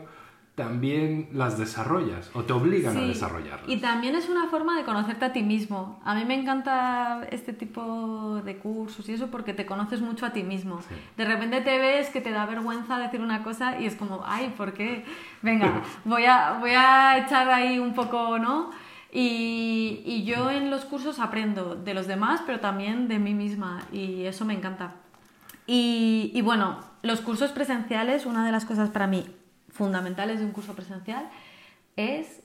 también 0.55 1.29
las 1.33 1.59
desarrollas 1.59 2.31
o 2.35 2.45
te 2.45 2.53
obligan 2.53 2.97
a 2.97 3.01
desarrollarlas. 3.01 3.69
Y 3.69 3.79
también 3.79 4.15
es 4.15 4.29
una 4.29 4.49
forma 4.49 4.77
de 4.77 4.85
conocerte 4.85 5.25
a 5.25 5.33
ti 5.33 5.43
mismo. 5.43 6.01
A 6.05 6.15
mí 6.15 6.25
me 6.25 6.35
encanta 6.35 7.27
este 7.31 7.53
tipo 7.53 8.41
de 8.45 8.59
cursos 8.59 9.09
y 9.09 9.15
eso 9.15 9.29
porque 9.29 9.53
te 9.53 9.67
conoces 9.67 10.01
mucho 10.01 10.25
a 10.25 10.31
ti 10.31 10.45
mismo. 10.45 10.79
De 11.17 11.25
repente 11.25 11.61
te 11.62 11.79
ves 11.79 12.11
que 12.11 12.21
te 12.21 12.31
da 12.31 12.47
vergüenza 12.47 12.99
decir 12.99 13.21
una 13.21 13.43
cosa 13.43 13.81
y 13.81 13.87
es 13.87 13.97
como, 13.97 14.23
ay, 14.25 14.55
¿por 14.57 14.75
qué? 14.75 15.05
Venga, 15.41 15.83
voy 16.05 16.27
a, 16.27 16.59
voy 16.61 16.73
a 16.77 17.19
echar 17.19 17.49
ahí 17.51 17.81
un 17.81 17.95
poco, 17.95 18.38
¿no? 18.38 18.71
Y, 19.14 20.03
y 20.07 20.25
yo 20.25 20.51
en 20.51 20.70
los 20.70 20.87
cursos 20.87 21.18
aprendo 21.18 21.75
de 21.75 21.92
los 21.92 22.07
demás, 22.07 22.40
pero 22.46 22.61
también 22.61 23.09
de 23.09 23.18
mí 23.18 23.35
misma 23.35 23.83
y 23.92 24.25
eso 24.25 24.46
me 24.46 24.55
encanta. 24.55 24.94
Y, 25.66 26.33
y 26.35 26.40
bueno, 26.40 26.79
los 27.03 27.20
cursos 27.20 27.51
presenciales, 27.51 28.25
una 28.25 28.44
de 28.46 28.53
las 28.53 28.64
cosas 28.64 28.88
para 28.88 29.07
mí 29.07 29.27
fundamentales 29.70 30.38
de 30.40 30.46
un 30.46 30.53
curso 30.53 30.75
presencial 30.75 31.29
es 31.96 32.40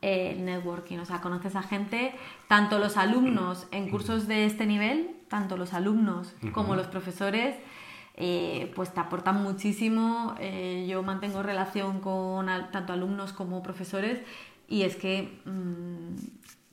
el 0.00 0.44
networking, 0.44 0.98
o 0.98 1.04
sea, 1.04 1.20
conoces 1.20 1.54
a 1.56 1.62
gente, 1.62 2.14
tanto 2.48 2.78
los 2.78 2.96
alumnos 2.96 3.66
en 3.70 3.88
cursos 3.88 4.26
de 4.26 4.46
este 4.46 4.66
nivel, 4.66 5.16
tanto 5.28 5.56
los 5.56 5.74
alumnos 5.74 6.34
como 6.52 6.74
los 6.74 6.88
profesores, 6.88 7.56
eh, 8.14 8.70
pues 8.74 8.92
te 8.92 9.00
aportan 9.00 9.42
muchísimo. 9.42 10.34
Eh, 10.38 10.86
yo 10.88 11.02
mantengo 11.02 11.42
relación 11.42 12.00
con 12.00 12.46
tanto 12.70 12.92
alumnos 12.92 13.32
como 13.32 13.62
profesores 13.62 14.20
y 14.68 14.82
es 14.82 14.96
que 14.96 15.40
mm, 15.44 16.16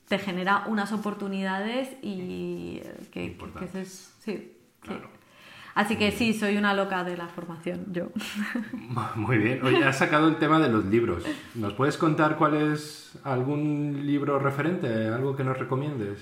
te 0.08 0.18
genera 0.18 0.64
unas 0.66 0.92
oportunidades 0.92 1.88
y 2.02 2.80
que, 3.12 3.36
es, 3.74 4.12
sí, 4.18 4.56
Así 5.74 5.96
que 5.96 6.10
sí, 6.10 6.34
soy 6.34 6.56
una 6.56 6.74
loca 6.74 7.04
de 7.04 7.16
la 7.16 7.28
formación, 7.28 7.86
yo. 7.92 8.08
Muy 9.14 9.38
bien. 9.38 9.64
Oye, 9.64 9.84
has 9.84 9.98
sacado 9.98 10.28
el 10.28 10.36
tema 10.36 10.58
de 10.58 10.68
los 10.68 10.84
libros. 10.86 11.24
¿Nos 11.54 11.74
puedes 11.74 11.96
contar 11.96 12.36
cuál 12.36 12.54
es 12.56 13.18
algún 13.22 14.04
libro 14.04 14.38
referente, 14.38 15.08
algo 15.08 15.36
que 15.36 15.44
nos 15.44 15.58
recomiendes? 15.58 16.18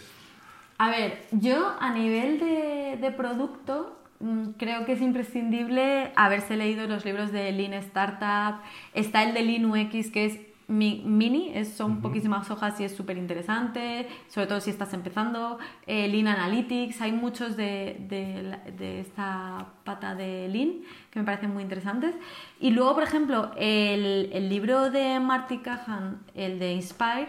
A 0.77 0.91
ver, 0.91 1.25
yo 1.33 1.75
a 1.81 1.93
nivel 1.93 2.39
de, 2.39 2.99
de 3.01 3.11
producto 3.11 3.99
mm, 4.21 4.51
creo 4.59 4.85
que 4.85 4.93
es 4.93 5.01
imprescindible 5.01 6.13
haberse 6.15 6.57
leído 6.57 6.87
los 6.87 7.05
libros 7.05 7.33
de 7.33 7.51
Lean 7.51 7.73
Startup. 7.73 8.61
Está 8.93 9.25
el 9.25 9.35
de 9.35 9.43
Lean 9.43 9.65
UX, 9.65 10.11
que 10.11 10.27
es 10.27 10.39
mini, 10.69 11.51
es, 11.55 11.73
son 11.73 12.01
poquísimas 12.01 12.51
hojas 12.51 12.79
y 12.79 12.85
es 12.85 12.95
súper 12.95 13.17
interesante, 13.17 14.07
sobre 14.29 14.47
todo 14.47 14.61
si 14.61 14.71
estás 14.71 14.93
empezando. 14.93 15.59
Eh, 15.87 16.09
Lean 16.09 16.29
Analytics, 16.29 17.01
hay 17.01 17.13
muchos 17.13 17.57
de, 17.57 17.97
de, 18.09 19.01
esta 19.01 19.67
pata 19.85 20.15
de 20.15 20.49
Lean 20.49 20.83
que 21.11 21.19
me 21.19 21.25
parecen 21.25 21.53
muy 21.53 21.63
interesantes. 21.63 22.15
Y 22.61 22.71
luego, 22.71 22.95
por 22.95 23.03
ejemplo, 23.03 23.51
el, 23.57 24.31
el 24.33 24.49
libro 24.49 24.91
de 24.91 25.19
Marty 25.21 25.59
Cahan, 25.59 26.21
el 26.35 26.59
de 26.59 26.73
Inspire, 26.75 27.29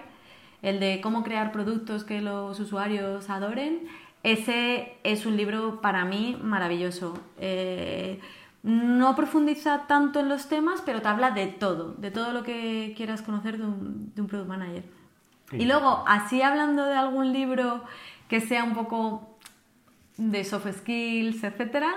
el 0.62 0.80
de 0.80 1.00
cómo 1.02 1.24
crear 1.24 1.52
productos 1.54 2.04
que 2.04 2.22
los 2.22 2.60
usuarios 2.60 3.30
adoren, 3.30 3.88
ese 4.24 4.98
es 5.04 5.26
un 5.26 5.38
libro 5.38 5.80
para 5.80 6.04
mí 6.04 6.38
maravilloso. 6.42 7.18
Eh, 7.38 8.20
no 8.64 9.16
profundiza 9.16 9.88
tanto 9.88 10.20
en 10.20 10.30
los 10.30 10.50
temas, 10.50 10.82
pero 10.86 11.02
te 11.02 11.08
habla 11.08 11.32
de 11.32 11.48
todo, 11.48 11.94
de 11.94 12.12
todo 12.12 12.34
lo 12.34 12.44
que 12.44 12.94
quieras 12.98 13.22
conocer 13.22 13.58
de 13.58 13.66
un, 13.66 14.14
de 14.14 14.22
un 14.22 14.28
product 14.28 14.50
manager. 14.50 14.84
Y 15.52 15.66
luego, 15.66 16.04
así 16.08 16.42
hablando 16.42 16.86
de 16.86 16.96
algún 16.96 17.34
libro 17.34 17.84
que 18.28 18.40
sea 18.40 18.64
un 18.64 18.76
poco 18.76 19.30
de 20.20 20.44
soft 20.44 20.68
skills, 20.80 21.44
etcétera, 21.46 21.94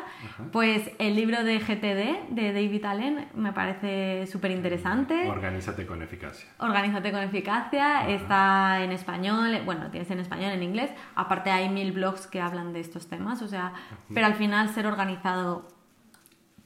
pues 0.53 0.93
el 1.01 1.17
libro 1.17 1.43
de 1.43 1.59
GTD 1.59 2.33
de 2.33 2.53
David 2.53 2.85
Allen 2.85 3.29
me 3.35 3.53
parece 3.53 4.29
súper 4.29 4.53
interesante. 4.53 5.29
Organízate 5.29 5.85
con 5.87 6.03
eficacia. 6.03 6.49
Organízate 6.59 7.11
con 7.11 7.21
eficacia, 7.21 8.09
está 8.09 8.85
en 8.85 8.93
español, 8.93 9.63
bueno, 9.65 9.91
tienes 9.91 10.09
en 10.13 10.21
español, 10.21 10.53
en 10.53 10.63
inglés, 10.63 10.91
aparte 11.17 11.51
hay 11.51 11.69
mil 11.69 11.91
blogs 11.91 12.29
que 12.29 12.41
hablan 12.41 12.73
de 12.73 12.79
estos 12.79 13.09
temas, 13.09 13.43
o 13.43 13.49
sea, 13.49 13.73
pero 14.15 14.27
al 14.27 14.35
final 14.35 14.69
ser 14.69 14.87
organizado 14.87 15.67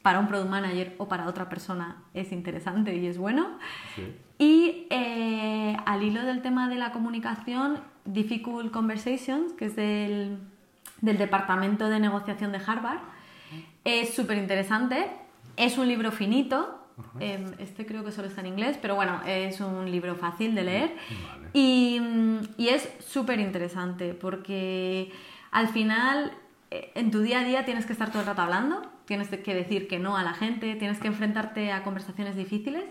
para 0.06 0.20
un 0.20 0.28
product 0.28 0.48
manager 0.48 0.94
o 0.98 1.08
para 1.08 1.26
otra 1.26 1.48
persona 1.48 1.96
es 2.14 2.30
interesante 2.30 2.94
y 2.94 3.08
es 3.08 3.18
bueno. 3.18 3.58
Y 4.38 4.86
eh, 4.88 5.76
al 5.84 6.00
hilo 6.04 6.22
del 6.22 6.42
tema 6.42 6.68
de 6.68 6.76
la 6.76 6.92
comunicación, 6.92 7.80
Difficult 8.04 8.70
Conversations, 8.70 9.52
que 9.54 9.64
es 9.64 9.74
del, 9.74 10.38
del 11.00 11.18
Departamento 11.18 11.88
de 11.88 11.98
Negociación 11.98 12.52
de 12.52 12.60
Harvard, 12.64 13.00
es 13.82 14.14
súper 14.14 14.38
interesante. 14.38 15.10
Es 15.56 15.76
un 15.76 15.88
libro 15.88 16.12
finito, 16.12 16.86
Em, 17.18 17.52
este 17.58 17.84
creo 17.84 18.04
que 18.04 18.12
solo 18.12 18.28
está 18.28 18.42
en 18.42 18.46
inglés, 18.46 18.78
pero 18.80 18.94
bueno, 18.94 19.20
es 19.26 19.60
un 19.60 19.90
libro 19.90 20.14
fácil 20.14 20.54
de 20.54 20.62
leer. 20.62 20.96
Vale. 21.28 21.48
Y, 21.52 22.00
y 22.56 22.68
es 22.68 22.88
súper 23.00 23.40
interesante 23.40 24.14
porque 24.14 25.10
al 25.50 25.66
final 25.68 26.32
en 26.70 27.10
tu 27.10 27.20
día 27.20 27.40
a 27.40 27.44
día 27.44 27.64
tienes 27.64 27.86
que 27.86 27.92
estar 27.92 28.10
todo 28.10 28.20
el 28.20 28.26
rato 28.26 28.42
hablando, 28.42 28.82
tienes 29.04 29.28
que 29.28 29.54
decir 29.54 29.88
que 29.88 29.98
no 29.98 30.16
a 30.16 30.22
la 30.22 30.34
gente, 30.34 30.74
tienes 30.76 30.98
que 30.98 31.08
enfrentarte 31.08 31.72
a 31.72 31.82
conversaciones 31.82 32.36
difíciles 32.36 32.84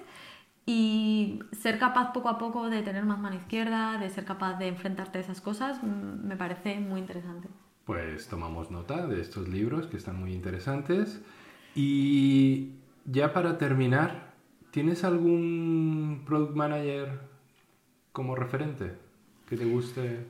y 0.66 1.40
ser 1.52 1.78
capaz 1.78 2.12
poco 2.12 2.30
a 2.30 2.38
poco 2.38 2.70
de 2.70 2.82
tener 2.82 3.06
más 3.06 3.20
mano 3.20 3.36
izquierda, 3.36 3.98
de 4.00 4.10
ser 4.10 4.26
capaz 4.26 4.58
de 4.58 4.68
enfrentarte 4.68 5.20
a 5.20 5.22
esas 5.22 5.42
cosas, 5.42 5.82
mm, 5.84 6.28
me 6.28 6.36
parece 6.36 6.80
muy 6.80 7.00
interesante. 7.00 7.50
Pues 7.86 8.28
tomamos 8.28 8.72
nota 8.72 9.06
de 9.06 9.22
estos 9.22 9.48
libros 9.48 9.86
que 9.86 9.98
están 9.98 10.20
muy 10.20 10.34
interesantes. 10.34 11.22
Y 11.76 12.72
ya 13.06 13.32
para 13.32 13.60
terminar, 13.60 14.34
¿tienes 14.72 15.04
algún 15.04 16.24
product 16.26 16.56
manager 16.56 17.20
como 18.12 18.36
referente 18.36 18.94
que 19.48 19.58
te 19.58 19.66
guste? 19.66 20.26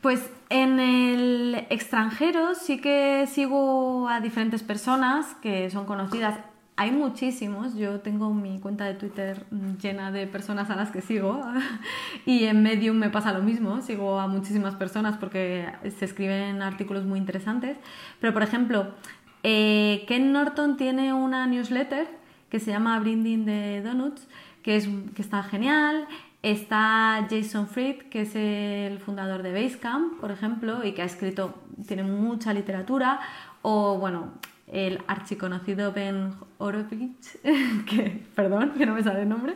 Pues 0.00 0.30
en 0.48 0.78
el 0.78 1.66
extranjero 1.70 2.54
sí 2.54 2.80
que 2.80 3.26
sigo 3.26 4.08
a 4.08 4.20
diferentes 4.20 4.62
personas 4.62 5.34
que 5.42 5.68
son 5.70 5.86
conocidas. 5.86 6.38
Hay 6.76 6.92
muchísimos, 6.92 7.74
yo 7.74 7.98
tengo 7.98 8.32
mi 8.32 8.60
cuenta 8.60 8.84
de 8.84 8.94
Twitter 8.94 9.44
llena 9.82 10.12
de 10.12 10.28
personas 10.28 10.70
a 10.70 10.76
las 10.76 10.92
que 10.92 11.02
sigo 11.02 11.42
y 12.26 12.44
en 12.44 12.62
Medium 12.62 12.96
me 12.96 13.10
pasa 13.10 13.32
lo 13.32 13.42
mismo, 13.42 13.82
sigo 13.82 14.20
a 14.20 14.28
muchísimas 14.28 14.76
personas 14.76 15.16
porque 15.16 15.66
se 15.98 16.04
escriben 16.04 16.62
artículos 16.62 17.04
muy 17.04 17.18
interesantes. 17.18 17.76
Pero 18.20 18.32
por 18.32 18.44
ejemplo, 18.44 18.94
eh, 19.42 20.04
Ken 20.06 20.30
Norton 20.32 20.76
tiene 20.76 21.12
una 21.12 21.46
newsletter 21.48 22.06
que 22.48 22.60
se 22.60 22.70
llama 22.70 22.98
Brinding 23.00 23.44
the 23.44 23.82
Donuts, 23.82 24.28
que, 24.62 24.76
es, 24.76 24.88
que 25.14 25.22
está 25.22 25.42
genial. 25.42 26.06
Está 26.42 27.26
Jason 27.28 27.66
Fried, 27.66 28.02
que 28.10 28.22
es 28.22 28.36
el 28.36 29.00
fundador 29.00 29.42
de 29.42 29.52
Basecamp, 29.52 30.20
por 30.20 30.30
ejemplo, 30.30 30.84
y 30.84 30.92
que 30.92 31.02
ha 31.02 31.04
escrito, 31.04 31.54
tiene 31.86 32.04
mucha 32.04 32.52
literatura. 32.52 33.20
O, 33.62 33.98
bueno, 33.98 34.34
el 34.72 35.02
archiconocido 35.06 35.92
Ben 35.92 36.34
Horowitz, 36.58 37.38
que, 37.86 38.24
perdón, 38.34 38.74
que 38.76 38.86
no 38.86 38.94
me 38.94 39.02
sale 39.02 39.22
el 39.22 39.28
nombre, 39.28 39.54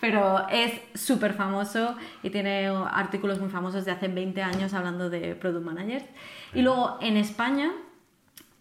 pero 0.00 0.48
es 0.48 0.72
súper 0.94 1.34
famoso 1.34 1.94
y 2.22 2.30
tiene 2.30 2.66
artículos 2.66 3.38
muy 3.40 3.50
famosos 3.50 3.84
de 3.84 3.92
hace 3.92 4.08
20 4.08 4.42
años 4.42 4.74
hablando 4.74 5.10
de 5.10 5.34
Product 5.34 5.64
Managers. 5.64 6.06
Y 6.54 6.62
luego 6.62 6.98
en 7.00 7.16
España, 7.16 7.70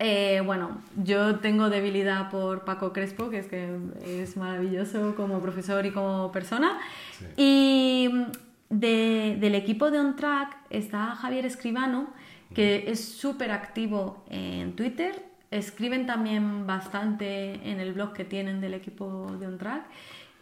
eh, 0.05 0.41
bueno, 0.45 0.77
yo 1.03 1.37
tengo 1.39 1.69
debilidad 1.69 2.29
por 2.29 2.65
Paco 2.65 2.91
Crespo, 2.91 3.29
que 3.29 3.39
es 3.39 3.47
que 3.47 3.77
es 4.05 4.35
maravilloso 4.37 5.15
como 5.15 5.39
profesor 5.39 5.85
y 5.85 5.91
como 5.91 6.31
persona. 6.31 6.77
Sí. 7.17 7.25
Y 7.37 8.09
de- 8.69 9.37
del 9.39 9.55
equipo 9.55 9.89
de 9.91 9.99
On 9.99 10.15
Track 10.15 10.57
está 10.69 11.15
Javier 11.15 11.45
Escribano, 11.45 12.07
que 12.53 12.85
es 12.87 12.99
súper 13.03 13.51
activo 13.51 14.23
en 14.29 14.75
Twitter. 14.75 15.23
Escriben 15.51 16.05
también 16.05 16.67
bastante 16.67 17.53
en 17.71 17.79
el 17.79 17.93
blog 17.93 18.13
que 18.13 18.25
tienen 18.25 18.59
del 18.61 18.73
equipo 18.73 19.31
de 19.39 19.47
On 19.47 19.57
Track 19.57 19.83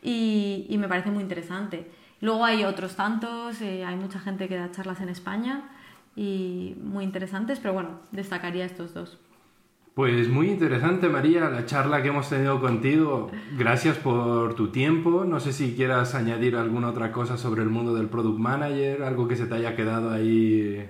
y, 0.02 0.66
y 0.70 0.78
me 0.78 0.88
parece 0.88 1.12
muy 1.12 1.22
interesante. 1.22 1.90
Luego 2.22 2.46
hay 2.46 2.64
otros 2.64 2.96
tantos, 2.96 3.62
eh, 3.62 3.84
hay 3.86 3.96
mucha 3.96 4.20
gente 4.20 4.48
que 4.48 4.56
da 4.56 4.72
charlas 4.72 5.02
en 5.02 5.10
España 5.10 5.70
y 6.16 6.76
muy 6.82 7.04
interesantes, 7.04 7.60
pero 7.60 7.74
bueno, 7.74 8.00
destacaría 8.12 8.66
estos 8.66 8.94
dos. 8.94 9.18
Pues 9.94 10.30
muy 10.30 10.50
interesante, 10.50 11.10
María, 11.10 11.50
la 11.50 11.66
charla 11.66 12.02
que 12.02 12.08
hemos 12.08 12.30
tenido 12.30 12.62
contigo. 12.62 13.30
Gracias 13.58 13.98
por 13.98 14.56
tu 14.56 14.70
tiempo. 14.70 15.26
No 15.26 15.40
sé 15.42 15.52
si 15.52 15.76
quieras 15.76 16.16
añadir 16.16 16.56
alguna 16.56 16.88
otra 16.90 17.12
cosa 17.12 17.38
sobre 17.38 17.62
el 17.64 17.70
mundo 17.70 17.94
del 17.94 18.08
product 18.08 18.40
manager, 18.40 19.04
algo 19.04 19.28
que 19.28 19.36
se 19.36 19.48
te 19.48 19.56
haya 19.56 19.76
quedado 19.76 20.12
ahí, 20.12 20.88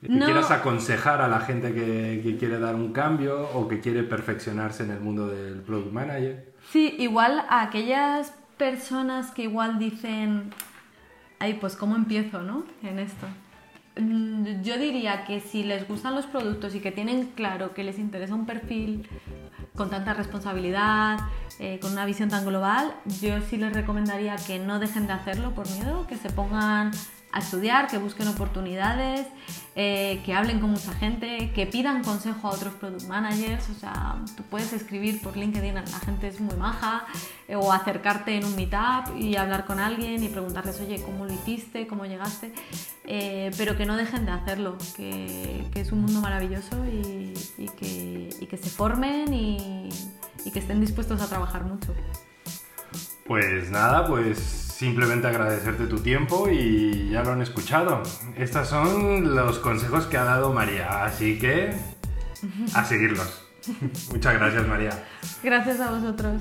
que 0.00 0.08
No. 0.08 0.24
quieras 0.24 0.50
aconsejar 0.50 1.20
a 1.20 1.28
la 1.28 1.40
gente 1.40 1.74
que, 1.74 2.20
que 2.22 2.36
quiere 2.38 2.58
dar 2.58 2.74
un 2.74 2.92
cambio 2.94 3.48
o 3.52 3.68
que 3.68 3.80
quiere 3.80 4.02
perfeccionarse 4.02 4.84
en 4.84 4.92
el 4.92 5.00
mundo 5.00 5.26
del 5.26 5.60
product 5.60 5.92
manager. 5.92 6.50
Sí, 6.70 6.94
igual 6.98 7.44
a 7.50 7.60
aquellas 7.62 8.32
personas 8.56 9.30
que 9.30 9.42
igual 9.42 9.78
dicen, 9.78 10.50
ay, 11.38 11.58
pues 11.60 11.76
cómo 11.76 11.96
empiezo, 11.96 12.42
¿no? 12.42 12.64
En 12.82 12.98
esto. 12.98 13.26
Mm, 13.98 14.62
Yo 14.62 14.78
diría 14.78 15.24
que 15.24 15.40
si 15.40 15.62
les 15.64 15.86
gustan 15.88 16.14
los 16.14 16.26
productos 16.26 16.74
y 16.74 16.80
que 16.80 16.92
tienen 16.92 17.26
claro 17.34 17.74
que 17.74 17.82
les 17.84 17.98
interesa 17.98 18.34
un 18.34 18.46
perfil 18.46 19.08
con 19.74 19.90
tanta 19.90 20.14
responsabilidad, 20.14 21.18
eh, 21.58 21.78
con 21.80 21.92
una 21.92 22.04
visión 22.04 22.28
tan 22.28 22.44
global, 22.44 22.94
yo 23.20 23.40
sí 23.40 23.56
les 23.56 23.72
recomendaría 23.72 24.36
que 24.36 24.58
no 24.58 24.78
dejen 24.78 25.06
de 25.06 25.12
hacerlo 25.12 25.54
por 25.54 25.68
miedo, 25.70 26.06
que 26.06 26.16
se 26.16 26.30
pongan 26.30 26.90
a 27.30 27.40
estudiar, 27.40 27.88
que 27.88 27.98
busquen 27.98 28.26
oportunidades, 28.28 29.26
eh, 29.76 30.22
que 30.24 30.32
hablen 30.32 30.60
con 30.60 30.70
mucha 30.70 30.92
gente, 30.94 31.52
que 31.54 31.66
pidan 31.66 32.02
consejo 32.02 32.48
a 32.48 32.50
otros 32.52 32.74
product 32.74 33.06
managers. 33.06 33.68
O 33.70 33.74
sea, 33.74 34.16
tú 34.36 34.42
puedes 34.44 34.72
escribir 34.72 35.20
por 35.20 35.36
LinkedIn, 35.36 35.74
la 35.74 35.82
gente 36.04 36.28
es 36.28 36.40
muy 36.40 36.56
maja, 36.56 37.06
eh, 37.46 37.56
o 37.56 37.72
acercarte 37.72 38.36
en 38.36 38.44
un 38.44 38.56
meetup 38.56 39.16
y 39.16 39.36
hablar 39.36 39.66
con 39.66 39.78
alguien 39.78 40.22
y 40.22 40.28
preguntarles, 40.28 40.80
oye, 40.80 41.02
¿cómo 41.02 41.26
lo 41.26 41.32
hiciste? 41.32 41.86
¿Cómo 41.86 42.06
llegaste? 42.06 42.52
Eh, 43.04 43.50
pero 43.58 43.76
que 43.76 43.84
no 43.84 43.96
dejen 43.96 44.24
de 44.24 44.32
hacerlo, 44.32 44.78
que, 44.96 45.66
es 45.74 45.92
un 45.92 46.00
mundo 46.00 46.20
maravilloso 46.20 46.84
y, 46.86 47.34
que, 47.78 48.58
se 48.60 48.70
formen 48.70 49.32
y 49.32 49.90
que 50.52 50.58
estén 50.58 50.80
dispuestos 50.80 51.20
a 51.20 51.28
trabajar 51.28 51.64
mucho. 51.64 51.94
Pues 53.28 53.70
nada, 53.70 54.06
pues 54.06 54.38
simplemente 54.38 55.26
agradecerte 55.26 55.86
tu 55.86 55.98
tiempo 55.98 56.48
y 56.48 57.10
ya 57.10 57.22
lo 57.22 57.32
han 57.32 57.42
escuchado. 57.42 58.02
Estos 58.38 58.68
son 58.68 59.34
los 59.34 59.58
consejos 59.58 60.06
que 60.06 60.16
ha 60.16 60.24
dado 60.24 60.50
María, 60.52 61.04
así 61.04 61.38
que 61.38 61.74
a 62.74 62.84
seguirlos. 62.84 63.44
Muchas 64.10 64.34
gracias, 64.34 64.66
María. 64.66 65.04
Gracias 65.42 65.78
a 65.80 65.90
vosotros. 65.90 66.40